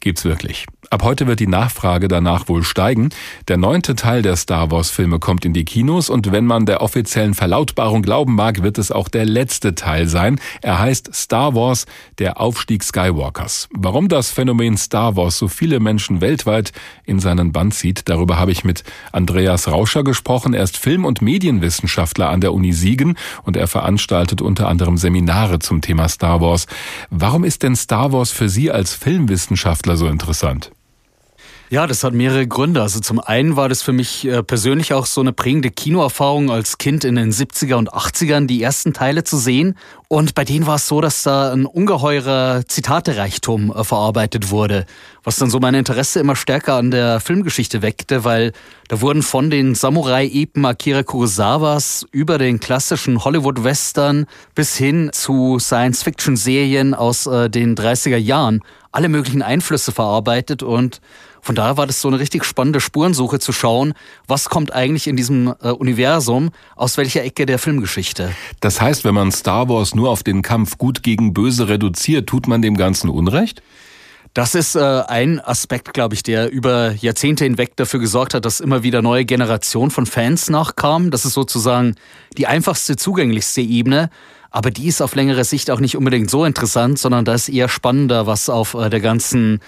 Gibt's 0.00 0.26
wirklich. 0.26 0.66
Ab 0.90 1.02
heute 1.02 1.26
wird 1.26 1.38
die 1.40 1.46
Nachfrage 1.46 2.08
danach 2.08 2.48
wohl 2.48 2.62
steigen. 2.62 3.10
Der 3.46 3.58
neunte 3.58 3.94
Teil 3.94 4.22
der 4.22 4.36
Star 4.36 4.70
Wars-Filme 4.70 5.18
kommt 5.18 5.44
in 5.44 5.52
die 5.52 5.66
Kinos 5.66 6.08
und 6.08 6.32
wenn 6.32 6.46
man 6.46 6.64
der 6.64 6.80
offiziellen 6.80 7.34
Verlautbarung 7.34 8.00
glauben 8.00 8.34
mag, 8.34 8.62
wird 8.62 8.78
es 8.78 8.90
auch 8.90 9.08
der 9.08 9.26
letzte 9.26 9.74
Teil 9.74 10.08
sein. 10.08 10.40
Er 10.62 10.78
heißt 10.78 11.14
Star 11.14 11.54
Wars, 11.54 11.84
der 12.16 12.40
Aufstieg 12.40 12.82
Skywalkers. 12.82 13.68
Warum 13.74 14.08
das 14.08 14.30
Phänomen 14.30 14.78
Star 14.78 15.14
Wars 15.14 15.36
so 15.36 15.48
viele 15.48 15.78
Menschen 15.78 16.22
weltweit 16.22 16.72
in 17.04 17.20
seinen 17.20 17.52
Band 17.52 17.74
zieht, 17.74 18.08
darüber 18.08 18.38
habe 18.38 18.52
ich 18.52 18.64
mit 18.64 18.82
Andreas 19.12 19.68
Rauscher 19.68 20.04
gesprochen. 20.04 20.54
Er 20.54 20.62
ist 20.62 20.78
Film- 20.78 21.04
und 21.04 21.20
Medienwissenschaftler 21.20 22.30
an 22.30 22.40
der 22.40 22.54
Uni 22.54 22.72
Siegen 22.72 23.18
und 23.42 23.58
er 23.58 23.66
veranstaltet 23.66 24.40
unter 24.40 24.68
anderem 24.68 24.96
Seminare 24.96 25.58
zum 25.58 25.82
Thema 25.82 26.08
Star 26.08 26.40
Wars. 26.40 26.66
Warum 27.10 27.44
ist 27.44 27.62
denn 27.62 27.76
Star 27.76 28.10
Wars 28.10 28.30
für 28.30 28.48
Sie 28.48 28.70
als 28.70 28.94
Filmwissenschaftler 28.94 29.98
so 29.98 30.06
interessant? 30.06 30.70
Ja, 31.70 31.86
das 31.86 32.02
hat 32.02 32.14
mehrere 32.14 32.46
Gründe. 32.46 32.80
Also 32.80 32.98
zum 33.00 33.20
einen 33.20 33.56
war 33.56 33.68
das 33.68 33.82
für 33.82 33.92
mich 33.92 34.26
äh, 34.26 34.42
persönlich 34.42 34.94
auch 34.94 35.04
so 35.04 35.20
eine 35.20 35.34
prägende 35.34 35.70
Kinoerfahrung 35.70 36.50
als 36.50 36.78
Kind 36.78 37.04
in 37.04 37.16
den 37.16 37.30
70er 37.30 37.74
und 37.74 37.92
80ern, 37.92 38.46
die 38.46 38.62
ersten 38.62 38.94
Teile 38.94 39.22
zu 39.22 39.36
sehen. 39.36 39.74
Und 40.10 40.34
bei 40.34 40.46
denen 40.46 40.66
war 40.66 40.76
es 40.76 40.88
so, 40.88 41.02
dass 41.02 41.22
da 41.22 41.52
ein 41.52 41.66
ungeheurer 41.66 42.62
Zitatereichtum 42.66 43.70
äh, 43.70 43.84
verarbeitet 43.84 44.50
wurde, 44.50 44.86
was 45.22 45.36
dann 45.36 45.50
so 45.50 45.60
mein 45.60 45.74
Interesse 45.74 46.20
immer 46.20 46.34
stärker 46.34 46.76
an 46.76 46.90
der 46.90 47.20
Filmgeschichte 47.20 47.82
weckte, 47.82 48.24
weil 48.24 48.52
da 48.88 49.02
wurden 49.02 49.22
von 49.22 49.50
den 49.50 49.74
Samurai-Epen 49.74 50.64
Akira 50.64 51.02
Kurosawas 51.02 52.06
über 52.10 52.38
den 52.38 52.58
klassischen 52.58 53.22
Hollywood-Western 53.22 54.24
bis 54.54 54.76
hin 54.76 55.10
zu 55.12 55.58
Science-Fiction-Serien 55.58 56.94
aus 56.94 57.26
äh, 57.26 57.50
den 57.50 57.76
30er 57.76 58.16
Jahren 58.16 58.62
alle 58.92 59.10
möglichen 59.10 59.42
Einflüsse 59.42 59.92
verarbeitet 59.92 60.62
und 60.62 61.02
von 61.40 61.54
daher 61.54 61.76
war 61.76 61.86
das 61.86 62.00
so 62.00 62.08
eine 62.08 62.18
richtig 62.18 62.44
spannende 62.44 62.80
Spurensuche 62.80 63.38
zu 63.38 63.52
schauen, 63.52 63.94
was 64.26 64.48
kommt 64.48 64.72
eigentlich 64.72 65.06
in 65.06 65.16
diesem 65.16 65.54
äh, 65.62 65.70
Universum 65.70 66.50
aus 66.76 66.96
welcher 66.96 67.22
Ecke 67.24 67.46
der 67.46 67.58
Filmgeschichte. 67.58 68.32
Das 68.60 68.80
heißt, 68.80 69.04
wenn 69.04 69.14
man 69.14 69.32
Star 69.32 69.68
Wars 69.68 69.94
nur 69.98 70.10
auf 70.10 70.22
den 70.22 70.42
Kampf 70.42 70.78
gut 70.78 71.02
gegen 71.02 71.34
böse 71.34 71.68
reduziert, 71.68 72.28
tut 72.28 72.46
man 72.46 72.62
dem 72.62 72.76
Ganzen 72.76 73.10
Unrecht? 73.10 73.62
Das 74.32 74.54
ist 74.54 74.76
äh, 74.76 75.02
ein 75.08 75.40
Aspekt, 75.40 75.92
glaube 75.92 76.14
ich, 76.14 76.22
der 76.22 76.52
über 76.52 76.92
Jahrzehnte 76.92 77.44
hinweg 77.44 77.74
dafür 77.76 77.98
gesorgt 77.98 78.34
hat, 78.34 78.44
dass 78.44 78.60
immer 78.60 78.84
wieder 78.84 79.02
neue 79.02 79.24
Generationen 79.24 79.90
von 79.90 80.06
Fans 80.06 80.48
nachkamen. 80.50 81.10
Das 81.10 81.24
ist 81.24 81.32
sozusagen 81.32 81.96
die 82.36 82.46
einfachste, 82.46 82.94
zugänglichste 82.94 83.60
Ebene. 83.60 84.10
Aber 84.50 84.70
die 84.70 84.86
ist 84.86 85.02
auf 85.02 85.16
längere 85.16 85.44
Sicht 85.44 85.70
auch 85.70 85.80
nicht 85.80 85.96
unbedingt 85.96 86.30
so 86.30 86.44
interessant, 86.44 86.98
sondern 86.98 87.24
da 87.24 87.34
ist 87.34 87.48
eher 87.48 87.68
spannender, 87.68 88.26
was 88.26 88.48
auf 88.48 88.74
äh, 88.74 88.88
der 88.90 89.00
ganzen 89.00 89.60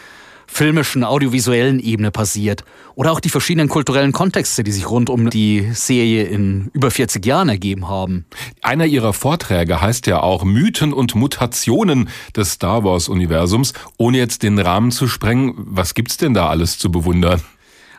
filmischen, 0.53 1.05
audiovisuellen 1.05 1.79
Ebene 1.79 2.11
passiert. 2.11 2.65
Oder 2.95 3.13
auch 3.13 3.21
die 3.21 3.29
verschiedenen 3.31 3.69
kulturellen 3.69 4.13
Kontexte, 4.13 4.65
die 4.65 4.73
sich 4.73 4.91
rund 4.91 5.09
um 5.09 5.31
die 5.31 5.71
Serie 5.73 6.25
in 6.25 6.71
über 6.73 6.91
40 6.91 7.25
Jahren 7.25 7.49
ergeben 7.49 7.89
haben. 7.89 8.27
Einer 8.61 8.87
ihrer 8.87 9.13
Vorträge 9.13 9.81
heißt 9.81 10.07
ja 10.07 10.21
auch 10.21 10.45
Mythen 10.45 10.93
und 10.93 11.15
Mutationen 11.15 12.09
des 12.37 12.53
Star 12.53 12.85
Wars-Universums. 12.85 13.73
Ohne 13.97 14.19
jetzt 14.19 14.43
den 14.43 14.59
Rahmen 14.59 14.91
zu 14.91 15.09
sprengen, 15.09 15.55
was 15.57 15.95
gibt's 15.95 16.17
denn 16.17 16.35
da 16.35 16.49
alles 16.49 16.79
zu 16.79 16.91
bewundern? 16.91 17.41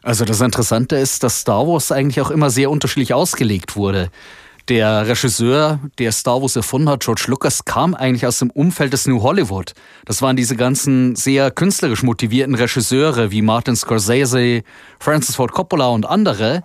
Also 0.03 0.25
das 0.25 0.41
Interessante 0.41 0.95
ist, 0.95 1.23
dass 1.23 1.41
Star 1.41 1.67
Wars 1.67 1.91
eigentlich 1.91 2.21
auch 2.21 2.31
immer 2.31 2.49
sehr 2.49 2.71
unterschiedlich 2.71 3.13
ausgelegt 3.13 3.75
wurde. 3.75 4.09
Der 4.67 5.07
Regisseur, 5.07 5.79
der 5.97 6.11
Star 6.11 6.41
Wars 6.41 6.55
erfunden 6.55 6.89
hat, 6.89 7.03
George 7.03 7.23
Lucas, 7.27 7.65
kam 7.65 7.95
eigentlich 7.95 8.25
aus 8.25 8.39
dem 8.39 8.51
Umfeld 8.51 8.93
des 8.93 9.07
New 9.07 9.21
Hollywood. 9.21 9.73
Das 10.05 10.21
waren 10.21 10.35
diese 10.35 10.55
ganzen 10.55 11.15
sehr 11.15 11.49
künstlerisch 11.49 12.03
motivierten 12.03 12.55
Regisseure 12.55 13.31
wie 13.31 13.41
Martin 13.41 13.75
Scorsese, 13.75 14.61
Francis 14.99 15.35
Ford 15.35 15.51
Coppola 15.51 15.87
und 15.87 16.05
andere, 16.05 16.63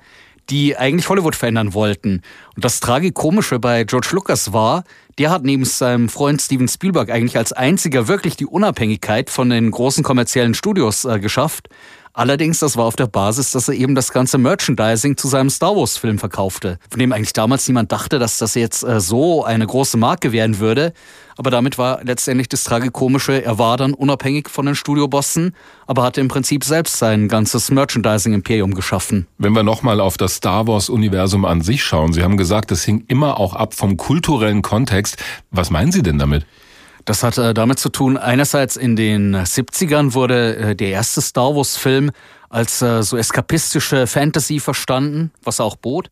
die 0.50 0.76
eigentlich 0.76 1.08
Hollywood 1.08 1.34
verändern 1.34 1.74
wollten. 1.74 2.22
Und 2.54 2.64
das 2.64 2.80
Tragikomische 2.80 3.58
bei 3.58 3.84
George 3.84 4.08
Lucas 4.12 4.52
war, 4.52 4.84
der 5.18 5.30
hat 5.30 5.42
neben 5.42 5.64
seinem 5.64 6.08
Freund 6.08 6.40
Steven 6.40 6.68
Spielberg 6.68 7.10
eigentlich 7.10 7.36
als 7.36 7.52
einziger 7.52 8.06
wirklich 8.06 8.36
die 8.36 8.46
Unabhängigkeit 8.46 9.30
von 9.30 9.50
den 9.50 9.70
großen 9.70 10.04
kommerziellen 10.04 10.54
Studios 10.54 11.04
äh, 11.04 11.18
geschafft. 11.18 11.68
Allerdings, 12.16 12.60
das 12.60 12.78
war 12.78 12.86
auf 12.86 12.96
der 12.96 13.08
Basis, 13.08 13.50
dass 13.50 13.68
er 13.68 13.74
eben 13.74 13.94
das 13.94 14.10
ganze 14.10 14.38
Merchandising 14.38 15.18
zu 15.18 15.28
seinem 15.28 15.50
Star 15.50 15.76
Wars-Film 15.76 16.18
verkaufte, 16.18 16.78
von 16.88 16.98
dem 16.98 17.12
eigentlich 17.12 17.34
damals 17.34 17.68
niemand 17.68 17.92
dachte, 17.92 18.18
dass 18.18 18.38
das 18.38 18.54
jetzt 18.54 18.84
äh, 18.84 19.00
so 19.00 19.44
eine 19.44 19.66
große 19.66 19.98
Marke 19.98 20.32
werden 20.32 20.58
würde. 20.58 20.94
Aber 21.36 21.50
damit 21.50 21.76
war 21.76 22.02
letztendlich 22.04 22.48
das 22.48 22.64
Tragikomische, 22.64 23.44
er 23.44 23.58
war 23.58 23.76
dann 23.76 23.92
unabhängig 23.92 24.48
von 24.48 24.64
den 24.64 24.74
Studiobossen, 24.74 25.54
aber 25.86 26.04
hatte 26.04 26.22
im 26.22 26.28
Prinzip 26.28 26.64
selbst 26.64 26.96
sein 26.96 27.28
ganzes 27.28 27.70
Merchandising-Imperium 27.70 28.72
geschaffen. 28.72 29.26
Wenn 29.36 29.52
wir 29.52 29.62
nochmal 29.62 30.00
auf 30.00 30.16
das 30.16 30.36
Star 30.36 30.66
Wars-Universum 30.66 31.44
an 31.44 31.60
sich 31.60 31.84
schauen, 31.84 32.14
Sie 32.14 32.22
haben 32.22 32.38
gesagt, 32.38 32.72
es 32.72 32.82
hing 32.82 33.04
immer 33.08 33.38
auch 33.38 33.52
ab 33.52 33.74
vom 33.74 33.98
kulturellen 33.98 34.62
Kontext. 34.62 35.22
Was 35.50 35.68
meinen 35.68 35.92
Sie 35.92 36.02
denn 36.02 36.18
damit? 36.18 36.46
Das 37.06 37.22
hat 37.22 37.38
äh, 37.38 37.54
damit 37.54 37.78
zu 37.78 37.88
tun, 37.88 38.16
einerseits 38.16 38.76
in 38.76 38.96
den 38.96 39.34
70ern 39.36 40.12
wurde 40.12 40.56
äh, 40.56 40.76
der 40.76 40.90
erste 40.90 41.22
Star 41.22 41.54
Wars-Film 41.54 42.10
als 42.50 42.82
äh, 42.82 43.02
so 43.02 43.16
eskapistische 43.16 44.06
Fantasy 44.06 44.60
verstanden, 44.60 45.30
was 45.42 45.60
er 45.60 45.66
auch 45.66 45.76
bot. 45.76 46.08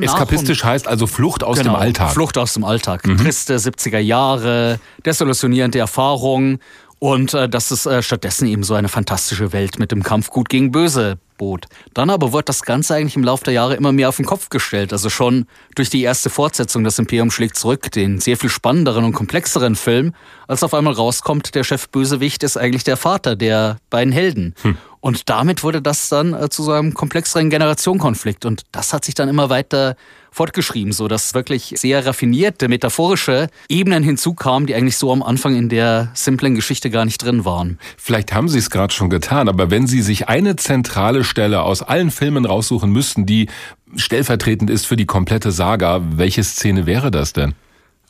Eskapistisch 0.00 0.64
heißt 0.64 0.86
also 0.86 1.06
Flucht 1.06 1.42
aus 1.42 1.58
genau, 1.58 1.74
dem 1.74 1.80
Alltag. 1.80 2.12
Flucht 2.12 2.38
aus 2.38 2.54
dem 2.54 2.64
Alltag. 2.64 3.06
Mhm. 3.06 3.18
Triste 3.18 3.56
70er 3.56 3.98
Jahre, 3.98 4.78
desillusionierende 5.04 5.80
Erfahrungen 5.80 6.60
und 6.98 7.34
äh, 7.34 7.48
dass 7.48 7.70
es 7.70 7.86
äh, 7.86 8.02
stattdessen 8.02 8.46
eben 8.48 8.62
so 8.64 8.74
eine 8.74 8.88
fantastische 8.88 9.52
Welt 9.52 9.78
mit 9.78 9.92
dem 9.92 10.02
Kampf 10.02 10.30
gut 10.30 10.48
gegen 10.48 10.72
böse 10.72 11.18
bot. 11.36 11.66
Dann 11.94 12.10
aber 12.10 12.32
wird 12.32 12.48
das 12.48 12.62
Ganze 12.62 12.94
eigentlich 12.94 13.16
im 13.16 13.22
Laufe 13.22 13.44
der 13.44 13.54
Jahre 13.54 13.76
immer 13.76 13.92
mehr 13.92 14.08
auf 14.08 14.16
den 14.16 14.26
Kopf 14.26 14.48
gestellt. 14.48 14.92
Also 14.92 15.08
schon 15.08 15.46
durch 15.76 15.88
die 15.88 16.02
erste 16.02 16.30
Fortsetzung, 16.30 16.82
das 16.84 16.98
Imperium 16.98 17.30
schlägt 17.30 17.56
zurück, 17.56 17.90
den 17.92 18.20
sehr 18.20 18.36
viel 18.36 18.50
spannenderen 18.50 19.04
und 19.04 19.12
komplexeren 19.12 19.76
Film, 19.76 20.14
als 20.48 20.62
auf 20.62 20.74
einmal 20.74 20.94
rauskommt, 20.94 21.54
der 21.54 21.64
Chefbösewicht 21.64 22.42
ist 22.42 22.56
eigentlich 22.56 22.84
der 22.84 22.96
Vater 22.96 23.36
der 23.36 23.78
beiden 23.88 24.12
Helden. 24.12 24.54
Hm. 24.62 24.76
Und 25.00 25.28
damit 25.28 25.62
wurde 25.62 25.80
das 25.80 26.08
dann 26.08 26.34
äh, 26.34 26.48
zu 26.48 26.64
so 26.64 26.72
einem 26.72 26.92
komplexeren 26.92 27.50
Generationenkonflikt. 27.50 28.44
Und 28.44 28.62
das 28.72 28.92
hat 28.92 29.04
sich 29.04 29.14
dann 29.14 29.28
immer 29.28 29.48
weiter 29.48 29.96
fortgeschrieben, 30.38 30.92
so 30.92 31.08
dass 31.08 31.34
wirklich 31.34 31.74
sehr 31.76 32.06
raffinierte, 32.06 32.68
metaphorische 32.68 33.48
Ebenen 33.68 34.04
hinzukamen, 34.04 34.68
die 34.68 34.76
eigentlich 34.76 34.96
so 34.96 35.12
am 35.12 35.22
Anfang 35.22 35.56
in 35.56 35.68
der 35.68 36.10
simplen 36.14 36.54
Geschichte 36.54 36.90
gar 36.90 37.04
nicht 37.04 37.18
drin 37.18 37.44
waren. 37.44 37.78
Vielleicht 37.96 38.32
haben 38.32 38.48
Sie 38.48 38.58
es 38.58 38.70
gerade 38.70 38.94
schon 38.94 39.10
getan, 39.10 39.48
aber 39.48 39.72
wenn 39.72 39.88
Sie 39.88 40.00
sich 40.00 40.28
eine 40.28 40.54
zentrale 40.54 41.24
Stelle 41.24 41.62
aus 41.62 41.82
allen 41.82 42.12
Filmen 42.12 42.44
raussuchen 42.44 42.90
müssten, 42.92 43.26
die 43.26 43.48
stellvertretend 43.96 44.70
ist 44.70 44.86
für 44.86 44.96
die 44.96 45.06
komplette 45.06 45.50
Saga, 45.50 46.02
welche 46.16 46.44
Szene 46.44 46.86
wäre 46.86 47.10
das 47.10 47.32
denn? 47.32 47.54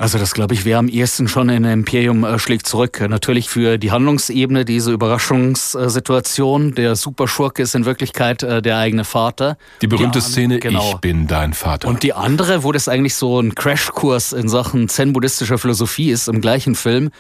Also 0.01 0.17
das 0.17 0.33
glaube 0.33 0.55
ich 0.55 0.65
wäre 0.65 0.79
am 0.79 0.89
ehesten 0.89 1.27
schon 1.27 1.49
in 1.49 1.65
Imperium 1.65 2.23
äh, 2.23 2.39
schlägt 2.39 2.69
zurück. 2.69 3.05
Natürlich 3.09 3.51
für 3.51 3.79
die 3.79 3.91
Handlungsebene 3.91 4.65
diese 4.65 4.93
Überraschungssituation. 4.93 6.77
Der 6.77 6.95
Superschurke 6.95 7.63
ist 7.63 7.75
in 7.75 7.85
Wirklichkeit 7.85 8.45
äh, 8.45 8.63
der 8.63 8.79
eigene 8.79 9.03
Vater. 9.03 9.59
Die 9.83 9.89
berühmte 9.89 10.21
die 10.21 10.25
Szene, 10.25 10.61
genau. 10.61 10.93
ich 10.93 10.97
bin 10.99 11.27
dein 11.27 11.53
Vater. 11.53 11.89
Und 11.89 12.05
die 12.05 12.13
andere, 12.13 12.63
wo 12.63 12.71
das 12.71 12.87
eigentlich 12.87 13.17
so 13.17 13.41
ein 13.41 13.57
Crashkurs 13.57 14.33
in 14.33 14.49
Sachen 14.49 14.89
zen-buddhistischer 14.89 15.59
Philosophie 15.59 16.13
ist, 16.13 16.29
im 16.29 16.41
gleichen 16.41 16.77
Film. 16.77 17.11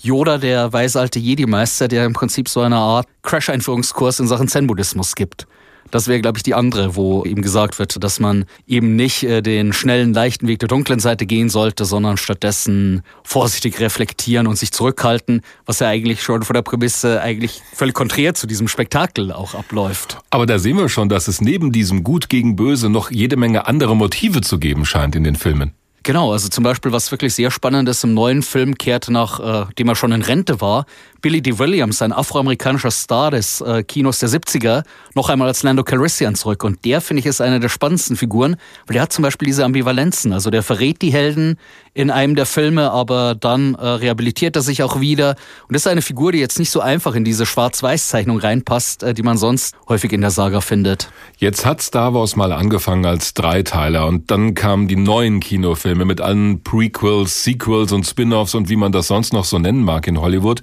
Yoda, 0.00 0.38
der 0.38 0.72
weise 0.72 1.00
alte 1.00 1.18
Jedi-Meister, 1.18 1.88
der 1.88 2.04
im 2.04 2.12
Prinzip 2.12 2.48
so 2.48 2.60
eine 2.60 2.76
Art 2.76 3.08
Crash-Einführungskurs 3.22 4.20
in 4.20 4.28
Sachen 4.28 4.46
Zen-Buddhismus 4.46 5.16
gibt. 5.16 5.48
Das 5.90 6.08
wäre, 6.08 6.20
glaube 6.20 6.38
ich, 6.38 6.42
die 6.42 6.54
andere, 6.54 6.96
wo 6.96 7.24
ihm 7.24 7.42
gesagt 7.42 7.78
wird, 7.78 8.02
dass 8.02 8.20
man 8.20 8.44
eben 8.66 8.96
nicht 8.96 9.22
äh, 9.22 9.42
den 9.42 9.72
schnellen, 9.72 10.12
leichten 10.12 10.48
Weg 10.48 10.58
der 10.58 10.68
dunklen 10.68 11.00
Seite 11.00 11.26
gehen 11.26 11.48
sollte, 11.48 11.84
sondern 11.84 12.16
stattdessen 12.16 13.02
vorsichtig 13.24 13.80
reflektieren 13.80 14.46
und 14.46 14.56
sich 14.56 14.72
zurückhalten, 14.72 15.42
was 15.66 15.80
ja 15.80 15.88
eigentlich 15.88 16.22
schon 16.22 16.42
vor 16.42 16.54
der 16.54 16.62
Prämisse 16.62 17.20
eigentlich 17.20 17.62
völlig 17.74 17.94
konträr 17.94 18.34
zu 18.34 18.46
diesem 18.46 18.68
Spektakel 18.68 19.32
auch 19.32 19.54
abläuft. 19.54 20.18
Aber 20.30 20.46
da 20.46 20.58
sehen 20.58 20.76
wir 20.76 20.88
schon, 20.88 21.08
dass 21.08 21.28
es 21.28 21.40
neben 21.40 21.72
diesem 21.72 22.04
Gut 22.04 22.28
gegen 22.28 22.56
Böse 22.56 22.88
noch 22.88 23.10
jede 23.10 23.36
Menge 23.36 23.66
andere 23.66 23.96
Motive 23.96 24.40
zu 24.40 24.58
geben 24.58 24.84
scheint 24.84 25.16
in 25.16 25.24
den 25.24 25.36
Filmen. 25.36 25.72
Genau, 26.02 26.32
also 26.32 26.48
zum 26.48 26.64
Beispiel, 26.64 26.92
was 26.92 27.10
wirklich 27.10 27.34
sehr 27.34 27.50
spannend 27.50 27.88
ist, 27.88 28.04
im 28.04 28.14
neuen 28.14 28.42
Film 28.42 28.78
kehrt 28.78 29.10
nach, 29.10 29.68
äh, 29.68 29.72
dem 29.74 29.88
er 29.88 29.96
schon 29.96 30.12
in 30.12 30.22
Rente 30.22 30.60
war, 30.60 30.86
Billy 31.20 31.42
D. 31.42 31.58
Williams, 31.58 32.00
ein 32.00 32.12
afroamerikanischer 32.12 32.92
Star 32.92 33.32
des 33.32 33.60
äh, 33.60 33.82
Kinos 33.82 34.20
der 34.20 34.28
70er, 34.28 34.84
noch 35.14 35.28
einmal 35.28 35.48
als 35.48 35.64
Lando 35.64 35.82
Calrissian 35.82 36.36
zurück. 36.36 36.62
Und 36.62 36.84
der, 36.84 37.00
finde 37.00 37.20
ich, 37.20 37.26
ist 37.26 37.40
eine 37.40 37.58
der 37.58 37.68
spannendsten 37.68 38.16
Figuren, 38.16 38.54
weil 38.86 38.94
der 38.94 39.02
hat 39.02 39.12
zum 39.12 39.22
Beispiel 39.22 39.46
diese 39.46 39.64
Ambivalenzen. 39.64 40.32
Also 40.32 40.50
der 40.50 40.62
verrät 40.62 41.02
die 41.02 41.12
Helden 41.12 41.58
in 41.92 42.12
einem 42.12 42.36
der 42.36 42.46
Filme, 42.46 42.92
aber 42.92 43.34
dann 43.34 43.74
äh, 43.74 43.84
rehabilitiert 43.84 44.54
er 44.54 44.62
sich 44.62 44.84
auch 44.84 45.00
wieder. 45.00 45.30
Und 45.66 45.74
das 45.74 45.82
ist 45.82 45.88
eine 45.88 46.02
Figur, 46.02 46.30
die 46.30 46.38
jetzt 46.38 46.60
nicht 46.60 46.70
so 46.70 46.80
einfach 46.80 47.16
in 47.16 47.24
diese 47.24 47.44
Schwarz-Weiß-Zeichnung 47.44 48.38
reinpasst, 48.38 49.02
äh, 49.02 49.12
die 49.12 49.24
man 49.24 49.36
sonst 49.36 49.74
häufig 49.88 50.12
in 50.12 50.20
der 50.20 50.30
Saga 50.30 50.60
findet. 50.60 51.10
Jetzt 51.38 51.66
hat 51.66 51.82
Star 51.82 52.14
Wars 52.14 52.36
mal 52.36 52.52
angefangen 52.52 53.04
als 53.04 53.34
Dreiteiler 53.34 54.06
und 54.06 54.30
dann 54.30 54.54
kamen 54.54 54.86
die 54.86 54.96
neuen 54.96 55.40
Kinofilme 55.40 55.87
mit 55.94 56.20
allen 56.20 56.62
Prequels, 56.62 57.44
Sequels 57.44 57.92
und 57.92 58.06
Spin-offs 58.06 58.54
und 58.54 58.68
wie 58.68 58.76
man 58.76 58.92
das 58.92 59.08
sonst 59.08 59.32
noch 59.32 59.44
so 59.44 59.58
nennen 59.58 59.84
mag 59.84 60.06
in 60.06 60.20
Hollywood. 60.20 60.60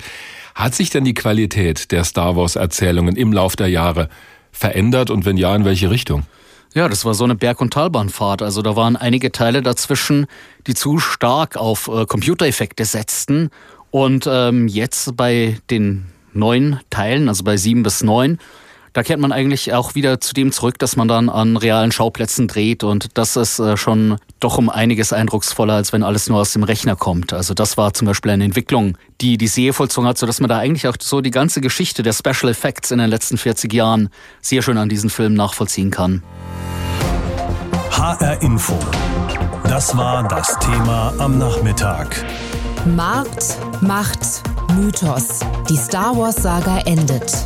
Hat 0.53 0.73
sich 0.73 0.89
denn 0.89 1.03
die 1.03 1.13
Qualität 1.13 1.91
der 1.91 2.03
Star 2.03 2.35
Wars 2.35 2.55
Erzählungen 2.55 3.15
im 3.15 3.33
Lauf 3.33 3.55
der 3.55 3.67
Jahre 3.67 4.09
verändert 4.51 5.09
und 5.09 5.25
wenn 5.25 5.37
ja, 5.37 5.55
in 5.55 5.65
welche 5.65 5.89
Richtung? 5.89 6.23
Ja, 6.73 6.89
das 6.89 7.05
war 7.05 7.13
so 7.13 7.23
eine 7.23 7.35
Berg- 7.35 7.61
und 7.61 7.73
Talbahnfahrt. 7.73 8.41
Also 8.41 8.61
da 8.61 8.75
waren 8.75 8.97
einige 8.97 9.31
Teile 9.31 9.61
dazwischen, 9.61 10.27
die 10.67 10.73
zu 10.73 10.99
stark 10.99 11.55
auf 11.55 11.87
äh, 11.87 12.05
Computereffekte 12.05 12.83
setzten. 12.83 13.49
Und 13.91 14.27
ähm, 14.29 14.67
jetzt 14.67 15.15
bei 15.15 15.57
den 15.69 16.07
neuen 16.33 16.81
Teilen, 16.89 17.29
also 17.29 17.45
bei 17.45 17.55
sieben 17.55 17.81
bis 17.83 18.03
neun, 18.03 18.39
da 18.95 19.03
kehrt 19.03 19.19
man 19.19 19.33
eigentlich 19.33 19.73
auch 19.73 19.93
wieder 19.93 20.21
zu 20.21 20.33
dem 20.33 20.53
zurück, 20.53 20.79
dass 20.79 20.95
man 20.95 21.09
dann 21.09 21.27
an 21.27 21.57
realen 21.57 21.91
Schauplätzen 21.91 22.47
dreht 22.47 22.81
und 22.81 23.17
das 23.17 23.35
ist 23.35 23.59
äh, 23.59 23.75
schon 23.75 24.15
doch 24.39 24.57
um 24.57 24.69
einiges 24.69 25.11
eindrucksvoller, 25.11 25.73
als 25.73 25.91
wenn 25.91 26.01
alles 26.01 26.29
nur 26.29 26.39
aus 26.39 26.53
dem 26.53 26.63
Rechner 26.63 26.95
kommt. 26.95 27.33
Also 27.33 27.53
das 27.53 27.75
war 27.75 27.93
zum 27.93 28.07
Beispiel 28.07 28.31
eine 28.31 28.45
Entwicklung, 28.45 28.97
die 29.19 29.37
die 29.37 29.47
Serie 29.47 29.73
vollzogen 29.73 30.07
hat, 30.07 30.17
sodass 30.17 30.39
man 30.39 30.47
da 30.47 30.59
eigentlich 30.59 30.87
auch 30.87 30.95
so 30.97 31.19
die 31.19 31.31
ganze 31.31 31.59
Geschichte 31.59 32.03
der 32.03 32.13
Special 32.13 32.49
Effects 32.49 32.89
in 32.91 32.99
den 32.99 33.09
letzten 33.09 33.37
40 33.37 33.73
Jahren 33.73 34.07
sehr 34.39 34.61
schön 34.61 34.77
an 34.77 34.87
diesen 34.87 35.09
Filmen 35.09 35.35
nachvollziehen 35.35 35.91
kann. 35.91 36.23
HR 37.91 38.41
Info. 38.41 38.79
Das 39.65 39.97
war 39.97 40.25
das 40.25 40.57
Thema 40.59 41.13
am 41.17 41.37
Nachmittag. 41.37 42.25
Markt, 42.85 43.57
Macht, 43.81 44.41
Mythos. 44.77 45.41
Die 45.67 45.75
Star 45.75 46.15
Wars-Saga 46.15 46.77
endet. 46.85 47.43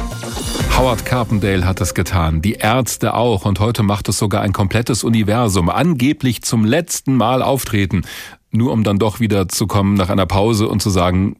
Howard 0.78 1.06
Carpendale 1.06 1.66
hat 1.66 1.82
es 1.82 1.94
getan, 1.94 2.42
die 2.42 2.54
Ärzte 2.54 3.13
auch. 3.13 3.46
Und 3.46 3.60
heute 3.60 3.84
macht 3.84 4.10
es 4.10 4.18
sogar 4.18 4.42
ein 4.42 4.54
komplettes 4.54 5.04
Universum, 5.04 5.70
angeblich 5.70 6.42
zum 6.42 6.66
letzten 6.66 7.16
Mal 7.16 7.42
auftreten, 7.42 8.04
nur 8.51 8.72
um 8.72 8.84
dann 8.84 9.00
doch 9.00 9.20
wieder 9.20 9.48
zu 9.48 9.68
kommen 9.68 9.96
nach 9.96 10.10
einer 10.10 10.25
Pause 10.25 10.68
und 10.68 10.82
zu 10.82 10.89
sagen, 10.89 11.36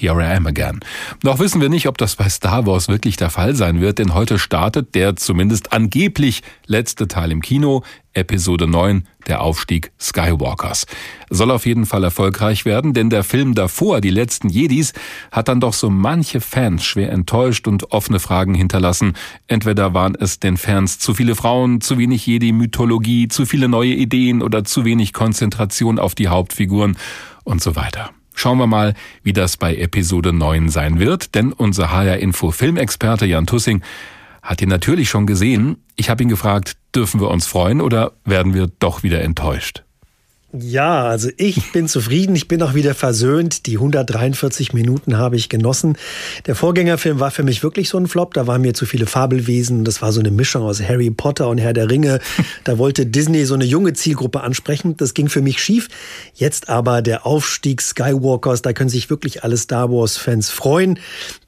Here 0.00 0.22
I 0.22 0.36
Am 0.36 0.46
Again. 0.46 0.78
Noch 1.24 1.40
wissen 1.40 1.60
wir 1.60 1.68
nicht, 1.68 1.88
ob 1.88 1.98
das 1.98 2.14
bei 2.14 2.28
Star 2.28 2.66
Wars 2.66 2.86
wirklich 2.86 3.16
der 3.16 3.30
Fall 3.30 3.56
sein 3.56 3.80
wird, 3.80 3.98
denn 3.98 4.14
heute 4.14 4.38
startet 4.38 4.94
der 4.94 5.16
zumindest 5.16 5.72
angeblich 5.72 6.42
letzte 6.66 7.08
Teil 7.08 7.32
im 7.32 7.42
Kino, 7.42 7.82
Episode 8.14 8.68
9, 8.68 9.08
der 9.26 9.40
Aufstieg 9.40 9.90
Skywalkers. 10.00 10.86
Soll 11.30 11.50
auf 11.50 11.66
jeden 11.66 11.84
Fall 11.84 12.04
erfolgreich 12.04 12.64
werden, 12.64 12.94
denn 12.94 13.10
der 13.10 13.24
Film 13.24 13.56
davor, 13.56 14.00
die 14.00 14.10
letzten 14.10 14.48
Jedis, 14.48 14.92
hat 15.32 15.48
dann 15.48 15.60
doch 15.60 15.72
so 15.72 15.90
manche 15.90 16.40
Fans 16.40 16.84
schwer 16.84 17.10
enttäuscht 17.10 17.66
und 17.66 17.90
offene 17.90 18.20
Fragen 18.20 18.54
hinterlassen. 18.54 19.14
Entweder 19.48 19.94
waren 19.94 20.14
es 20.14 20.38
den 20.38 20.56
Fans 20.56 21.00
zu 21.00 21.12
viele 21.12 21.34
Frauen, 21.34 21.80
zu 21.80 21.98
wenig 21.98 22.24
Jedi-Mythologie, 22.24 23.26
zu 23.26 23.46
viele 23.46 23.68
neue 23.68 23.94
Ideen 23.94 24.42
oder 24.42 24.62
zu 24.62 24.84
wenig 24.84 25.12
Konzentration 25.12 25.98
auf 25.98 26.14
die 26.14 26.28
Hauptfiguren 26.28 26.96
und 27.42 27.60
so 27.60 27.74
weiter. 27.74 28.10
Schauen 28.38 28.58
wir 28.58 28.68
mal, 28.68 28.94
wie 29.24 29.32
das 29.32 29.56
bei 29.56 29.74
Episode 29.74 30.32
9 30.32 30.68
sein 30.68 31.00
wird, 31.00 31.34
denn 31.34 31.52
unser 31.52 31.90
HR 31.90 32.18
Info 32.18 32.52
Filmexperte 32.52 33.26
Jan 33.26 33.46
Tussing 33.46 33.82
hat 34.42 34.62
ihn 34.62 34.68
natürlich 34.68 35.10
schon 35.10 35.26
gesehen. 35.26 35.82
Ich 35.96 36.08
habe 36.08 36.22
ihn 36.22 36.28
gefragt, 36.28 36.76
dürfen 36.94 37.20
wir 37.20 37.30
uns 37.30 37.48
freuen 37.48 37.80
oder 37.80 38.12
werden 38.24 38.54
wir 38.54 38.68
doch 38.78 39.02
wieder 39.02 39.22
enttäuscht? 39.22 39.82
Ja, 40.50 41.04
also 41.04 41.28
ich 41.36 41.72
bin 41.72 41.88
zufrieden, 41.88 42.34
ich 42.34 42.48
bin 42.48 42.62
auch 42.62 42.72
wieder 42.72 42.94
versöhnt. 42.94 43.66
Die 43.66 43.74
143 43.74 44.72
Minuten 44.72 45.18
habe 45.18 45.36
ich 45.36 45.50
genossen. 45.50 45.98
Der 46.46 46.54
Vorgängerfilm 46.54 47.20
war 47.20 47.30
für 47.30 47.42
mich 47.42 47.62
wirklich 47.62 47.90
so 47.90 47.98
ein 47.98 48.06
Flop. 48.06 48.32
Da 48.32 48.46
waren 48.46 48.62
mir 48.62 48.72
zu 48.72 48.86
viele 48.86 49.04
Fabelwesen. 49.04 49.84
Das 49.84 50.00
war 50.00 50.10
so 50.10 50.20
eine 50.20 50.30
Mischung 50.30 50.62
aus 50.62 50.80
Harry 50.80 51.10
Potter 51.10 51.50
und 51.50 51.58
Herr 51.58 51.74
der 51.74 51.90
Ringe. 51.90 52.20
Da 52.64 52.76
wollte 52.76 53.06
Disney 53.06 53.44
so 53.44 53.54
eine 53.54 53.64
junge 53.64 53.92
Zielgruppe 53.92 54.42
ansprechen. 54.42 54.96
Das 54.96 55.14
ging 55.14 55.28
für 55.28 55.42
mich 55.42 55.62
schief. 55.62 55.88
Jetzt 56.34 56.68
aber 56.68 57.02
der 57.02 57.24
Aufstieg 57.24 57.80
Skywalkers, 57.80 58.62
da 58.62 58.72
können 58.72 58.90
sich 58.90 59.10
wirklich 59.10 59.44
alle 59.44 59.56
Star 59.56 59.90
Wars-Fans 59.90 60.50
freuen. 60.50 60.98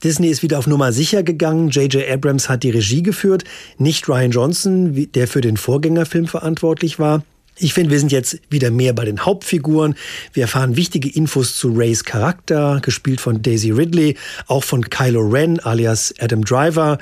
Disney 0.02 0.28
ist 0.28 0.42
wieder 0.42 0.59
auf 0.59 0.66
Nummer 0.66 0.92
sicher 0.92 1.23
gegangen. 1.23 1.69
J.J. 1.69 2.09
Abrams 2.09 2.49
hat 2.49 2.62
die 2.62 2.71
Regie 2.71 3.02
geführt, 3.02 3.45
nicht 3.76 4.09
Ryan 4.09 4.30
Johnson, 4.30 5.09
der 5.14 5.26
für 5.26 5.40
den 5.40 5.57
Vorgängerfilm 5.57 6.26
verantwortlich 6.26 6.99
war. 6.99 7.23
Ich 7.57 7.75
finde, 7.75 7.90
wir 7.90 7.99
sind 7.99 8.12
jetzt 8.12 8.40
wieder 8.49 8.71
mehr 8.71 8.92
bei 8.92 9.04
den 9.04 9.25
Hauptfiguren. 9.25 9.95
Wir 10.33 10.45
erfahren 10.45 10.76
wichtige 10.76 11.09
Infos 11.09 11.57
zu 11.57 11.73
Rays 11.73 12.04
Charakter, 12.04 12.80
gespielt 12.80 13.21
von 13.21 13.42
Daisy 13.42 13.71
Ridley, 13.71 14.16
auch 14.47 14.64
von 14.64 14.88
Kylo 14.88 15.21
Ren 15.21 15.61
alias 15.61 16.14
Adam 16.19 16.45
Driver. 16.45 16.99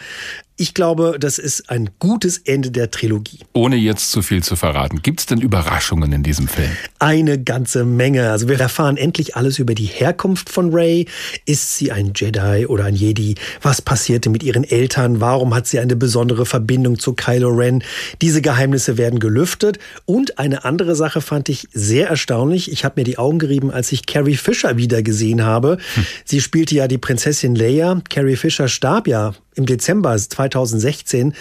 Ich 0.60 0.74
glaube, 0.74 1.18
das 1.20 1.38
ist 1.38 1.70
ein 1.70 1.88
gutes 2.00 2.38
Ende 2.38 2.72
der 2.72 2.90
Trilogie. 2.90 3.38
Ohne 3.52 3.76
jetzt 3.76 4.10
zu 4.10 4.22
viel 4.22 4.42
zu 4.42 4.56
verraten, 4.56 5.02
gibt 5.02 5.20
es 5.20 5.26
denn 5.26 5.40
Überraschungen 5.40 6.12
in 6.12 6.24
diesem 6.24 6.48
Film? 6.48 6.70
Eine 6.98 7.40
ganze 7.40 7.84
Menge. 7.84 8.32
Also 8.32 8.48
wir 8.48 8.58
erfahren 8.58 8.96
endlich 8.96 9.36
alles 9.36 9.60
über 9.60 9.76
die 9.76 9.84
Herkunft 9.84 10.50
von 10.50 10.74
Ray. 10.74 11.06
Ist 11.44 11.76
sie 11.76 11.92
ein 11.92 12.12
Jedi 12.12 12.66
oder 12.66 12.86
ein 12.86 12.96
Jedi? 12.96 13.36
Was 13.62 13.80
passierte 13.80 14.30
mit 14.30 14.42
ihren 14.42 14.64
Eltern? 14.64 15.20
Warum 15.20 15.54
hat 15.54 15.68
sie 15.68 15.78
eine 15.78 15.94
besondere 15.94 16.44
Verbindung 16.44 16.98
zu 16.98 17.12
Kylo 17.12 17.50
Ren? 17.50 17.84
Diese 18.20 18.42
Geheimnisse 18.42 18.98
werden 18.98 19.20
gelüftet. 19.20 19.78
Und 20.06 20.40
eine 20.40 20.64
andere 20.64 20.96
Sache 20.96 21.20
fand 21.20 21.48
ich 21.50 21.68
sehr 21.72 22.08
erstaunlich. 22.08 22.72
Ich 22.72 22.84
habe 22.84 22.94
mir 23.00 23.04
die 23.04 23.16
Augen 23.16 23.38
gerieben, 23.38 23.70
als 23.70 23.92
ich 23.92 24.06
Carrie 24.06 24.34
Fisher 24.34 24.76
wieder 24.76 25.04
gesehen 25.04 25.44
habe. 25.44 25.78
Hm. 25.94 26.06
Sie 26.24 26.40
spielte 26.40 26.74
ja 26.74 26.88
die 26.88 26.98
Prinzessin 26.98 27.54
Leia. 27.54 28.02
Carrie 28.10 28.34
Fisher 28.34 28.66
starb 28.66 29.06
ja 29.06 29.34
im 29.58 29.66
Dezember 29.66 30.16
2016, 30.16 31.34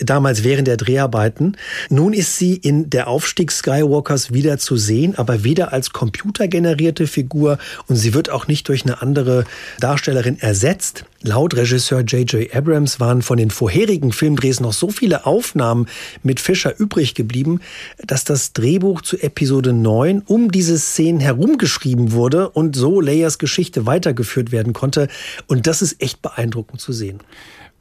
damals 0.00 0.42
während 0.42 0.66
der 0.66 0.76
Dreharbeiten. 0.76 1.56
Nun 1.90 2.12
ist 2.12 2.36
sie 2.36 2.56
in 2.56 2.90
der 2.90 3.06
Aufstieg 3.06 3.52
Skywalkers 3.52 4.32
wieder 4.32 4.58
zu 4.58 4.76
sehen, 4.76 5.14
aber 5.16 5.44
wieder 5.44 5.72
als 5.72 5.90
computergenerierte 5.90 7.06
Figur 7.06 7.58
und 7.86 7.96
sie 7.96 8.14
wird 8.14 8.30
auch 8.30 8.48
nicht 8.48 8.68
durch 8.68 8.84
eine 8.84 9.02
andere 9.02 9.44
Darstellerin 9.78 10.40
ersetzt. 10.40 11.04
Laut 11.22 11.54
Regisseur 11.54 12.00
J.J. 12.00 12.54
Abrams 12.54 12.98
waren 12.98 13.20
von 13.20 13.36
den 13.36 13.50
vorherigen 13.50 14.10
Filmdrehs 14.10 14.58
noch 14.60 14.72
so 14.72 14.88
viele 14.88 15.26
Aufnahmen 15.26 15.86
mit 16.22 16.40
Fischer 16.40 16.78
übrig 16.80 17.14
geblieben, 17.14 17.60
dass 17.98 18.24
das 18.24 18.54
Drehbuch 18.54 19.02
zu 19.02 19.18
Episode 19.18 19.74
9 19.74 20.22
um 20.24 20.50
diese 20.50 20.78
Szenen 20.78 21.20
herumgeschrieben 21.20 22.12
wurde 22.12 22.48
und 22.48 22.74
so 22.74 23.02
Leias 23.02 23.38
Geschichte 23.38 23.84
weitergeführt 23.84 24.50
werden 24.50 24.72
konnte. 24.72 25.08
Und 25.46 25.66
das 25.66 25.82
ist 25.82 26.00
echt 26.00 26.22
beeindruckend 26.22 26.80
zu 26.80 26.94
sehen. 26.94 27.20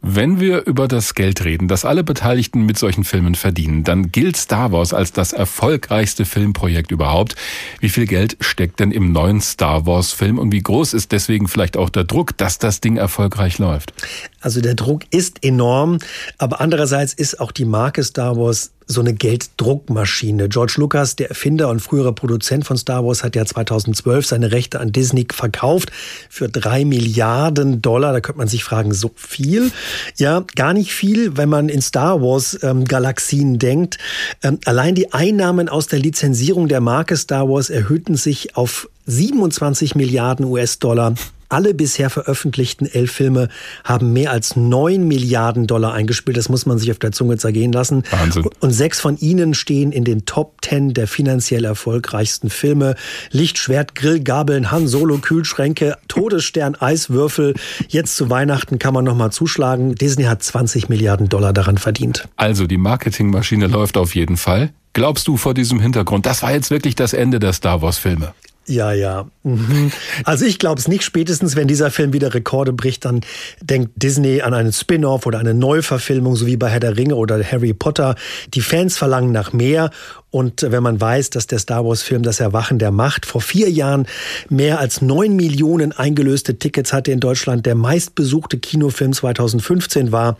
Wenn 0.02 0.40
wir 0.40 0.66
über 0.66 0.88
das 0.88 1.14
Geld 1.14 1.44
reden, 1.44 1.68
das 1.68 1.84
alle 1.84 2.06
Beteiligten 2.06 2.66
mit 2.66 2.78
solchen 2.78 3.04
Filmen 3.04 3.36
verdienen, 3.36 3.84
dann 3.84 4.14
gilt 4.14 4.38
Star 4.38 4.72
Wars 4.72 4.94
als 4.94 5.12
das 5.12 5.34
erfolgreichste 5.34 6.24
Filmprojekt 6.24 6.92
überhaupt. 6.92 7.36
Wie 7.82 7.90
viel 7.90 8.08
Geld 8.08 8.38
steckt 8.40 8.80
denn 8.80 8.92
im 8.92 9.12
neuen 9.12 9.42
Star 9.42 9.86
Wars 9.86 10.14
Film 10.14 10.40
und 10.40 10.54
wie 10.54 10.64
groß 10.64 10.94
ist 10.94 11.12
deswegen 11.12 11.50
vielleicht 11.50 11.76
auch 11.76 11.90
der 11.90 12.06
Druck, 12.06 12.38
dass 12.38 12.60
das 12.60 12.80
Ding 12.80 12.96
erfolgreich 12.96 13.58
läuft? 13.58 13.94
Also 14.42 14.62
der 14.62 14.76
Druck 14.76 15.04
ist 15.12 15.44
enorm, 15.44 16.00
aber 16.38 16.62
andererseits 16.62 17.14
ist 17.14 17.40
auch 17.40 17.52
die 17.52 17.66
Marke 17.66 18.04
Star 18.04 18.38
Wars 18.38 18.72
so 18.92 19.02
eine 19.02 19.14
Gelddruckmaschine. 19.14 20.50
George 20.50 20.74
Lucas, 20.78 21.16
der 21.16 21.30
Erfinder 21.30 21.70
und 21.70 21.80
frühere 21.80 22.12
Produzent 22.12 22.66
von 22.66 22.76
Star 22.76 23.06
Wars, 23.06 23.24
hat 23.24 23.36
ja 23.36 23.46
2012 23.46 24.26
seine 24.26 24.52
Rechte 24.52 24.80
an 24.80 24.92
Disney 24.92 25.28
verkauft 25.32 25.92
für 26.28 26.50
drei 26.50 26.86
Milliarden 26.86 27.84
Dollar. 27.84 28.14
Da 28.14 28.20
könnte 28.20 28.40
man 28.40 28.48
sich 28.48 28.64
fragen, 28.64 28.92
so 28.92 29.12
viel? 29.16 29.72
Ja, 30.16 30.44
gar 30.56 30.74
nicht 30.74 30.92
viel, 30.92 31.38
wenn 31.38 31.50
man 31.50 31.70
in 31.70 31.84
Star 31.84 32.20
Wars 32.22 32.58
ähm, 32.64 32.86
Galaxien 32.86 33.60
denkt. 33.60 34.00
Ähm, 34.42 34.58
allein 34.66 34.96
die 34.96 35.14
Einnahmen 35.14 35.70
aus 35.70 35.86
der 35.86 36.00
Lizenzierung 36.00 36.68
der 36.68 36.82
Marke 36.82 37.16
Star 37.16 37.48
Wars 37.48 37.70
erhöhten 37.70 38.16
sich 38.16 38.56
auf 38.58 38.90
27 39.06 39.94
Milliarden 39.94 40.46
US-Dollar 40.46 41.14
alle 41.50 41.74
bisher 41.74 42.10
veröffentlichten 42.10 42.86
elf 42.86 43.12
Filme 43.12 43.50
haben 43.84 44.14
mehr 44.14 44.32
als 44.32 44.56
neun 44.56 45.08
Milliarden 45.08 45.68
Dollar 45.68 45.94
eingespielt. 45.94 46.38
Das 46.38 46.48
muss 46.48 46.66
man 46.66 46.78
sich 46.78 46.92
auf 46.92 47.00
der 47.00 47.12
Zunge 47.12 47.38
zergehen 47.38 47.72
lassen. 47.72 48.04
Wahnsinn. 48.12 48.46
Und 48.60 48.72
sechs 48.72 49.00
von 49.00 49.18
ihnen 49.18 49.54
stehen 49.54 49.92
in 49.92 50.04
den 50.04 50.26
Top 50.26 50.62
Ten 50.62 50.94
der 50.94 51.08
finanziell 51.08 51.66
erfolgreichsten 51.66 52.50
Filme. 52.50 52.96
Licht, 53.32 53.58
Schwert, 53.58 53.96
Grill, 53.96 54.22
Gabeln, 54.22 54.72
Han 54.72 54.88
Solo, 54.88 55.18
Kühlschränke, 55.18 55.98
Todesstern, 56.08 56.76
Eiswürfel. 56.76 57.56
Jetzt 57.88 58.16
zu 58.16 58.30
Weihnachten 58.30 58.80
kann 58.80 58.94
man 58.94 59.04
nochmal 59.04 59.32
zuschlagen. 59.32 59.96
Disney 59.96 60.26
hat 60.26 60.44
20 60.44 60.88
Milliarden 60.90 61.30
Dollar 61.30 61.54
daran 61.54 61.78
verdient. 61.78 62.28
Also 62.36 62.68
die 62.68 62.78
Marketingmaschine 62.78 63.68
läuft 63.68 63.98
auf 63.98 64.16
jeden 64.16 64.38
Fall. 64.38 64.72
Glaubst 64.94 65.28
du 65.28 65.38
vor 65.38 65.54
diesem 65.54 65.80
Hintergrund, 65.80 66.26
das 66.26 66.42
war 66.42 66.52
jetzt 66.52 66.72
wirklich 66.72 66.96
das 66.96 67.14
Ende 67.14 67.40
der 67.40 67.54
Star 67.54 67.82
Wars 67.82 67.98
Filme? 67.98 68.34
Ja, 68.70 68.94
ja. 68.94 69.26
Mhm. 69.42 69.92
Also 70.26 70.46
ich 70.46 70.60
glaube 70.60 70.80
es 70.80 70.88
nicht. 70.88 71.04
Spätestens, 71.04 71.56
wenn 71.56 71.68
dieser 71.68 71.90
Film 71.90 72.14
wieder 72.14 72.36
Rekorde 72.36 72.72
bricht, 72.72 73.04
dann 73.04 73.22
denkt 73.62 73.94
Disney 73.96 74.42
an 74.42 74.54
einen 74.54 74.72
Spin-off 74.72 75.26
oder 75.26 75.40
eine 75.40 75.56
Neuverfilmung, 75.56 76.36
so 76.36 76.46
wie 76.46 76.56
bei 76.56 76.70
Herr 76.70 76.80
der 76.80 76.96
Ringe 76.96 77.16
oder 77.16 77.44
Harry 77.44 77.74
Potter. 77.74 78.16
Die 78.54 78.62
Fans 78.62 78.96
verlangen 78.96 79.32
nach 79.32 79.54
mehr. 79.54 79.90
Und 80.30 80.62
wenn 80.70 80.84
man 80.84 81.02
weiß, 81.02 81.32
dass 81.32 81.48
der 81.48 81.58
Star 81.58 81.84
Wars-Film 81.84 82.22
Das 82.22 82.40
Erwachen 82.40 82.78
der 82.78 82.92
Macht 82.92 83.26
vor 83.26 83.42
vier 83.42 83.72
Jahren 83.72 84.06
mehr 84.50 84.80
als 84.80 85.02
neun 85.02 85.36
Millionen 85.36 85.92
eingelöste 85.92 86.60
Tickets 86.60 86.94
hatte 86.94 87.12
in 87.12 87.20
Deutschland, 87.20 87.66
der 87.66 87.74
meistbesuchte 87.74 88.60
Kinofilm 88.60 89.14
2015 89.14 90.12
war, 90.12 90.38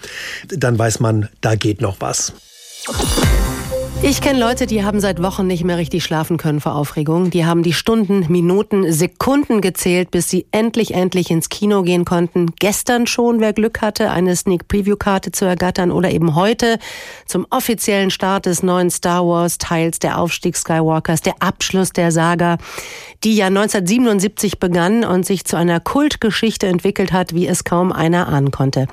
dann 0.50 0.78
weiß 0.78 1.00
man, 1.00 1.30
da 1.42 1.56
geht 1.56 1.82
noch 1.82 1.98
was. 2.00 2.34
Ich 4.02 4.22
kenne 4.22 4.40
Leute, 4.40 4.66
die 4.66 4.86
haben 4.86 5.02
seit 5.02 5.22
Wochen 5.22 5.46
nicht 5.46 5.66
mehr 5.66 5.78
richtig 5.78 6.06
schlafen 6.06 6.38
können 6.38 6.62
vor 6.62 6.74
Aufregung. 6.74 7.32
Die 7.32 7.46
haben 7.46 7.64
die 7.64 7.74
Stunden, 7.74 8.26
Minuten, 8.32 8.92
Sekunden 8.94 9.60
gezählt, 9.60 10.10
bis 10.10 10.30
sie 10.30 10.46
endlich, 10.52 10.94
endlich 10.94 11.30
ins 11.30 11.50
Kino 11.50 11.84
gehen 11.84 12.06
konnten. 12.06 12.48
Gestern 12.60 13.08
schon, 13.08 13.42
wer 13.42 13.52
Glück 13.52 13.82
hatte, 13.82 14.10
eine 14.10 14.38
Sneak 14.38 14.70
Preview 14.70 14.96
Karte 14.96 15.34
zu 15.34 15.44
ergattern 15.44 15.92
oder 15.92 16.12
eben 16.12 16.34
heute 16.34 16.80
zum 17.26 17.46
offiziellen 17.50 18.10
Start 18.10 18.46
des 18.46 18.64
neuen 18.64 18.90
Star 18.90 19.28
Wars 19.28 19.58
Teils 19.58 20.00
der 20.00 20.18
Aufstieg 20.18 20.56
Skywalkers, 20.56 21.22
der 21.22 21.36
Abschluss 21.42 21.92
der 21.92 22.14
Saga, 22.14 22.58
die 23.26 23.36
ja 23.36 23.48
1977 23.48 24.60
begann 24.60 25.04
und 25.04 25.26
sich 25.26 25.44
zu 25.44 25.58
einer 25.58 25.82
Kultgeschichte 25.82 26.68
entwickelt 26.68 27.12
hat, 27.12 27.36
wie 27.36 27.48
es 27.48 27.66
kaum 27.66 27.92
einer 27.92 28.30
ahnen 28.30 28.52
konnte. 28.52 28.88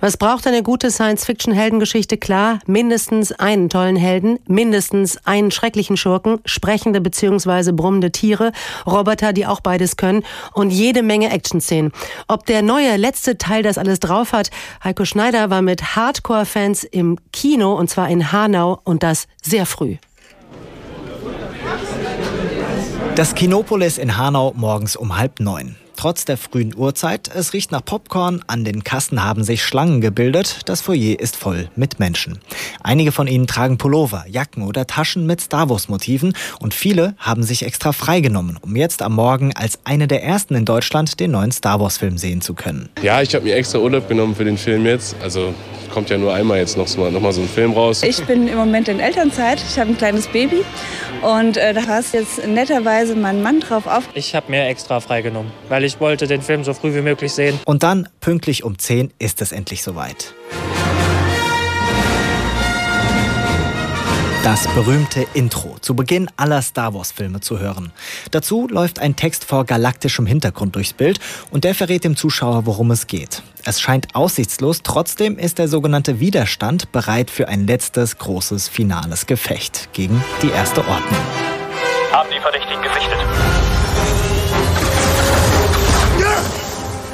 Was 0.00 0.16
braucht 0.16 0.46
eine 0.46 0.62
gute 0.62 0.92
Science-Fiction-Heldengeschichte? 0.92 2.18
Klar, 2.18 2.60
mindestens 2.66 3.32
einen 3.32 3.68
tollen 3.68 3.96
Helden, 3.96 4.38
mindestens 4.46 5.18
einen 5.26 5.50
schrecklichen 5.50 5.96
Schurken, 5.96 6.38
sprechende 6.44 7.00
bzw. 7.00 7.72
brummende 7.72 8.12
Tiere, 8.12 8.52
Roboter, 8.86 9.32
die 9.32 9.44
auch 9.44 9.58
beides 9.58 9.96
können 9.96 10.22
und 10.52 10.70
jede 10.70 11.02
Menge 11.02 11.32
Action-Szenen. 11.32 11.90
Ob 12.28 12.46
der 12.46 12.62
neue 12.62 12.96
letzte 12.96 13.38
Teil 13.38 13.64
das 13.64 13.76
alles 13.76 13.98
drauf 13.98 14.32
hat, 14.32 14.50
Heiko 14.84 15.04
Schneider 15.04 15.50
war 15.50 15.62
mit 15.62 15.96
Hardcore-Fans 15.96 16.84
im 16.84 17.18
Kino 17.32 17.74
und 17.74 17.90
zwar 17.90 18.08
in 18.08 18.30
Hanau 18.30 18.80
und 18.84 19.02
das 19.02 19.26
sehr 19.42 19.66
früh. 19.66 19.96
Das 23.16 23.34
Kinopolis 23.34 23.98
in 23.98 24.16
Hanau 24.16 24.52
morgens 24.54 24.94
um 24.94 25.18
halb 25.18 25.40
neun. 25.40 25.74
Trotz 25.98 26.24
der 26.24 26.36
frühen 26.36 26.76
Uhrzeit, 26.76 27.28
es 27.34 27.52
riecht 27.52 27.72
nach 27.72 27.84
Popcorn, 27.84 28.44
an 28.46 28.64
den 28.64 28.84
Kassen 28.84 29.24
haben 29.24 29.42
sich 29.42 29.64
Schlangen 29.64 30.00
gebildet, 30.00 30.60
das 30.66 30.80
Foyer 30.80 31.18
ist 31.18 31.34
voll 31.34 31.70
mit 31.74 31.98
Menschen. 31.98 32.38
Einige 32.84 33.10
von 33.10 33.26
ihnen 33.26 33.48
tragen 33.48 33.78
Pullover, 33.78 34.24
Jacken 34.28 34.62
oder 34.62 34.86
Taschen 34.86 35.26
mit 35.26 35.40
Star 35.40 35.68
Wars 35.68 35.88
Motiven 35.88 36.34
und 36.60 36.72
viele 36.72 37.16
haben 37.18 37.42
sich 37.42 37.66
extra 37.66 37.90
freigenommen, 37.90 38.58
um 38.60 38.76
jetzt 38.76 39.02
am 39.02 39.16
Morgen 39.16 39.52
als 39.56 39.80
eine 39.82 40.06
der 40.06 40.22
ersten 40.22 40.54
in 40.54 40.64
Deutschland 40.64 41.18
den 41.18 41.32
neuen 41.32 41.50
Star 41.50 41.80
Wars 41.80 41.98
Film 41.98 42.16
sehen 42.16 42.42
zu 42.42 42.54
können. 42.54 42.88
Ja, 43.02 43.20
ich 43.20 43.34
habe 43.34 43.46
mir 43.46 43.56
extra 43.56 43.80
Urlaub 43.80 44.08
genommen 44.08 44.36
für 44.36 44.44
den 44.44 44.56
Film 44.56 44.86
jetzt. 44.86 45.16
Also 45.20 45.52
kommt 45.92 46.10
ja 46.10 46.18
nur 46.18 46.32
einmal 46.32 46.58
jetzt 46.58 46.76
noch, 46.76 46.86
so, 46.86 47.10
noch 47.10 47.20
mal 47.20 47.32
so 47.32 47.40
ein 47.40 47.48
Film 47.48 47.72
raus. 47.72 48.04
Ich 48.04 48.22
bin 48.24 48.46
im 48.46 48.56
Moment 48.56 48.86
in 48.86 49.00
Elternzeit. 49.00 49.60
Ich 49.68 49.76
habe 49.80 49.90
ein 49.90 49.98
kleines 49.98 50.28
Baby 50.28 50.62
und 51.22 51.56
äh, 51.56 51.74
da 51.74 51.82
passt 51.82 52.14
jetzt 52.14 52.46
netterweise 52.46 53.14
mein 53.14 53.42
Mann 53.42 53.60
drauf 53.60 53.86
auf. 53.86 54.08
Ich 54.14 54.34
habe 54.34 54.50
mir 54.50 54.66
extra 54.66 55.00
freigenommen, 55.00 55.52
weil 55.68 55.84
ich 55.84 56.00
wollte 56.00 56.26
den 56.26 56.42
Film 56.42 56.64
so 56.64 56.74
früh 56.74 56.94
wie 56.94 57.02
möglich 57.02 57.32
sehen. 57.32 57.58
Und 57.64 57.82
dann, 57.82 58.08
pünktlich 58.20 58.64
um 58.64 58.78
10, 58.78 59.12
ist 59.18 59.42
es 59.42 59.52
endlich 59.52 59.82
soweit. 59.82 60.34
Das 64.44 64.68
berühmte 64.68 65.26
Intro, 65.34 65.76
zu 65.80 65.94
Beginn 65.94 66.30
aller 66.36 66.62
Star 66.62 66.94
Wars-Filme 66.94 67.40
zu 67.40 67.58
hören. 67.58 67.92
Dazu 68.30 68.68
läuft 68.68 69.00
ein 69.00 69.16
Text 69.16 69.44
vor 69.44 69.64
galaktischem 69.64 70.26
Hintergrund 70.26 70.76
durchs 70.76 70.92
Bild 70.92 71.18
und 71.50 71.64
der 71.64 71.74
verrät 71.74 72.04
dem 72.04 72.16
Zuschauer, 72.16 72.64
worum 72.64 72.90
es 72.92 73.08
geht. 73.08 73.42
Es 73.64 73.80
scheint 73.80 74.14
aussichtslos, 74.14 74.82
trotzdem 74.82 75.38
ist 75.38 75.58
der 75.58 75.68
sogenannte 75.68 76.20
Widerstand 76.20 76.92
bereit 76.92 77.30
für 77.30 77.48
ein 77.48 77.66
letztes 77.66 78.18
großes 78.18 78.68
finales 78.68 79.26
Gefecht 79.26 79.90
gegen 79.92 80.22
die 80.40 80.50
erste 80.50 80.80
Ordnung. 80.80 81.20
Haben 82.12 82.30
die 82.34 82.40
Verdächtigen 82.40 82.82
gesichtet. 82.82 83.18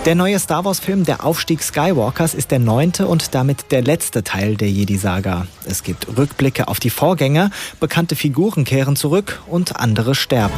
Der 0.04 0.14
neue 0.14 0.38
Star 0.38 0.66
Wars-Film 0.66 1.04
Der 1.04 1.24
Aufstieg 1.24 1.62
Skywalkers 1.62 2.34
ist 2.34 2.50
der 2.50 2.58
neunte 2.58 3.06
und 3.06 3.34
damit 3.34 3.72
der 3.72 3.80
letzte 3.80 4.22
Teil 4.22 4.54
der 4.54 4.70
Jedi-Saga. 4.70 5.46
Es 5.64 5.82
gibt 5.82 6.18
Rückblicke 6.18 6.68
auf 6.68 6.78
die 6.78 6.90
Vorgänger, 6.90 7.50
bekannte 7.80 8.14
Figuren 8.14 8.64
kehren 8.64 8.96
zurück 8.96 9.40
und 9.46 9.76
andere 9.76 10.14
sterben. 10.14 10.52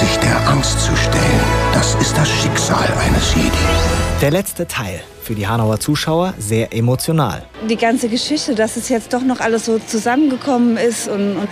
Sich 0.00 0.16
der 0.16 0.48
Angst 0.48 0.80
zu 0.80 0.96
stellen, 0.96 1.40
das 1.74 1.94
ist 1.94 2.16
das 2.16 2.28
Schicksal 2.28 2.92
eines 2.98 3.34
Jedi. 3.36 4.05
Der 4.22 4.30
letzte 4.30 4.66
Teil, 4.66 5.02
für 5.20 5.34
die 5.34 5.46
Hanauer 5.46 5.78
Zuschauer 5.78 6.32
sehr 6.38 6.72
emotional. 6.72 7.44
Die 7.68 7.76
ganze 7.76 8.08
Geschichte, 8.08 8.54
dass 8.54 8.78
es 8.78 8.88
jetzt 8.88 9.12
doch 9.12 9.20
noch 9.20 9.40
alles 9.40 9.66
so 9.66 9.78
zusammengekommen 9.78 10.78
ist 10.78 11.06
und, 11.06 11.36
und 11.36 11.48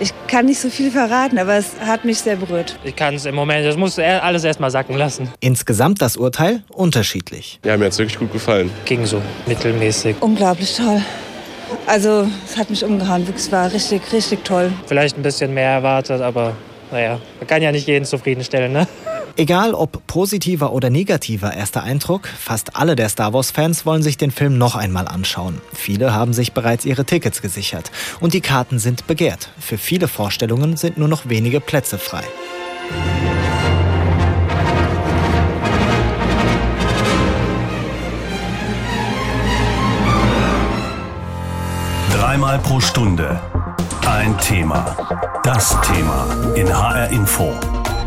ich 0.00 0.12
kann 0.26 0.46
nicht 0.46 0.58
so 0.58 0.68
viel 0.68 0.90
verraten, 0.90 1.38
aber 1.38 1.54
es 1.54 1.76
hat 1.80 2.04
mich 2.04 2.18
sehr 2.18 2.34
berührt. 2.34 2.76
Ich 2.82 2.96
kann 2.96 3.14
es 3.14 3.24
im 3.24 3.36
Moment, 3.36 3.64
das 3.64 3.76
muss 3.76 4.00
alles 4.00 4.42
erstmal 4.42 4.72
sacken 4.72 4.96
lassen. 4.96 5.32
Insgesamt 5.38 6.02
das 6.02 6.16
Urteil 6.16 6.64
unterschiedlich. 6.70 7.60
Ja, 7.64 7.76
mir 7.76 7.84
hat 7.84 7.92
es 7.92 7.98
wirklich 7.98 8.18
gut 8.18 8.32
gefallen. 8.32 8.72
Ging 8.84 9.06
so, 9.06 9.22
mittelmäßig. 9.46 10.16
Unglaublich 10.18 10.76
toll. 10.76 11.00
Also, 11.86 12.26
es 12.44 12.56
hat 12.56 12.68
mich 12.68 12.84
umgehauen. 12.84 13.24
Es 13.36 13.52
war 13.52 13.72
richtig, 13.72 14.02
richtig 14.12 14.42
toll. 14.42 14.72
Vielleicht 14.86 15.16
ein 15.16 15.22
bisschen 15.22 15.54
mehr 15.54 15.70
erwartet, 15.70 16.20
aber 16.20 16.56
naja, 16.90 17.20
man 17.38 17.46
kann 17.46 17.62
ja 17.62 17.70
nicht 17.70 17.86
jeden 17.86 18.04
zufriedenstellen, 18.04 18.72
ne? 18.72 18.88
Egal 19.38 19.72
ob 19.72 20.04
positiver 20.08 20.72
oder 20.72 20.90
negativer 20.90 21.54
erster 21.54 21.84
Eindruck, 21.84 22.26
fast 22.26 22.74
alle 22.74 22.96
der 22.96 23.08
Star 23.08 23.32
Wars-Fans 23.32 23.86
wollen 23.86 24.02
sich 24.02 24.16
den 24.16 24.32
Film 24.32 24.58
noch 24.58 24.74
einmal 24.74 25.06
anschauen. 25.06 25.60
Viele 25.72 26.12
haben 26.12 26.32
sich 26.32 26.54
bereits 26.54 26.84
ihre 26.84 27.04
Tickets 27.04 27.40
gesichert 27.40 27.92
und 28.18 28.34
die 28.34 28.40
Karten 28.40 28.80
sind 28.80 29.06
begehrt. 29.06 29.50
Für 29.60 29.78
viele 29.78 30.08
Vorstellungen 30.08 30.76
sind 30.76 30.98
nur 30.98 31.06
noch 31.06 31.28
wenige 31.28 31.60
Plätze 31.60 31.98
frei. 31.98 32.24
Dreimal 42.10 42.58
pro 42.58 42.80
Stunde 42.80 43.40
ein 44.04 44.36
Thema. 44.38 44.96
Das 45.44 45.80
Thema 45.82 46.26
in 46.56 46.76
HR 46.76 47.10
Info. 47.10 47.54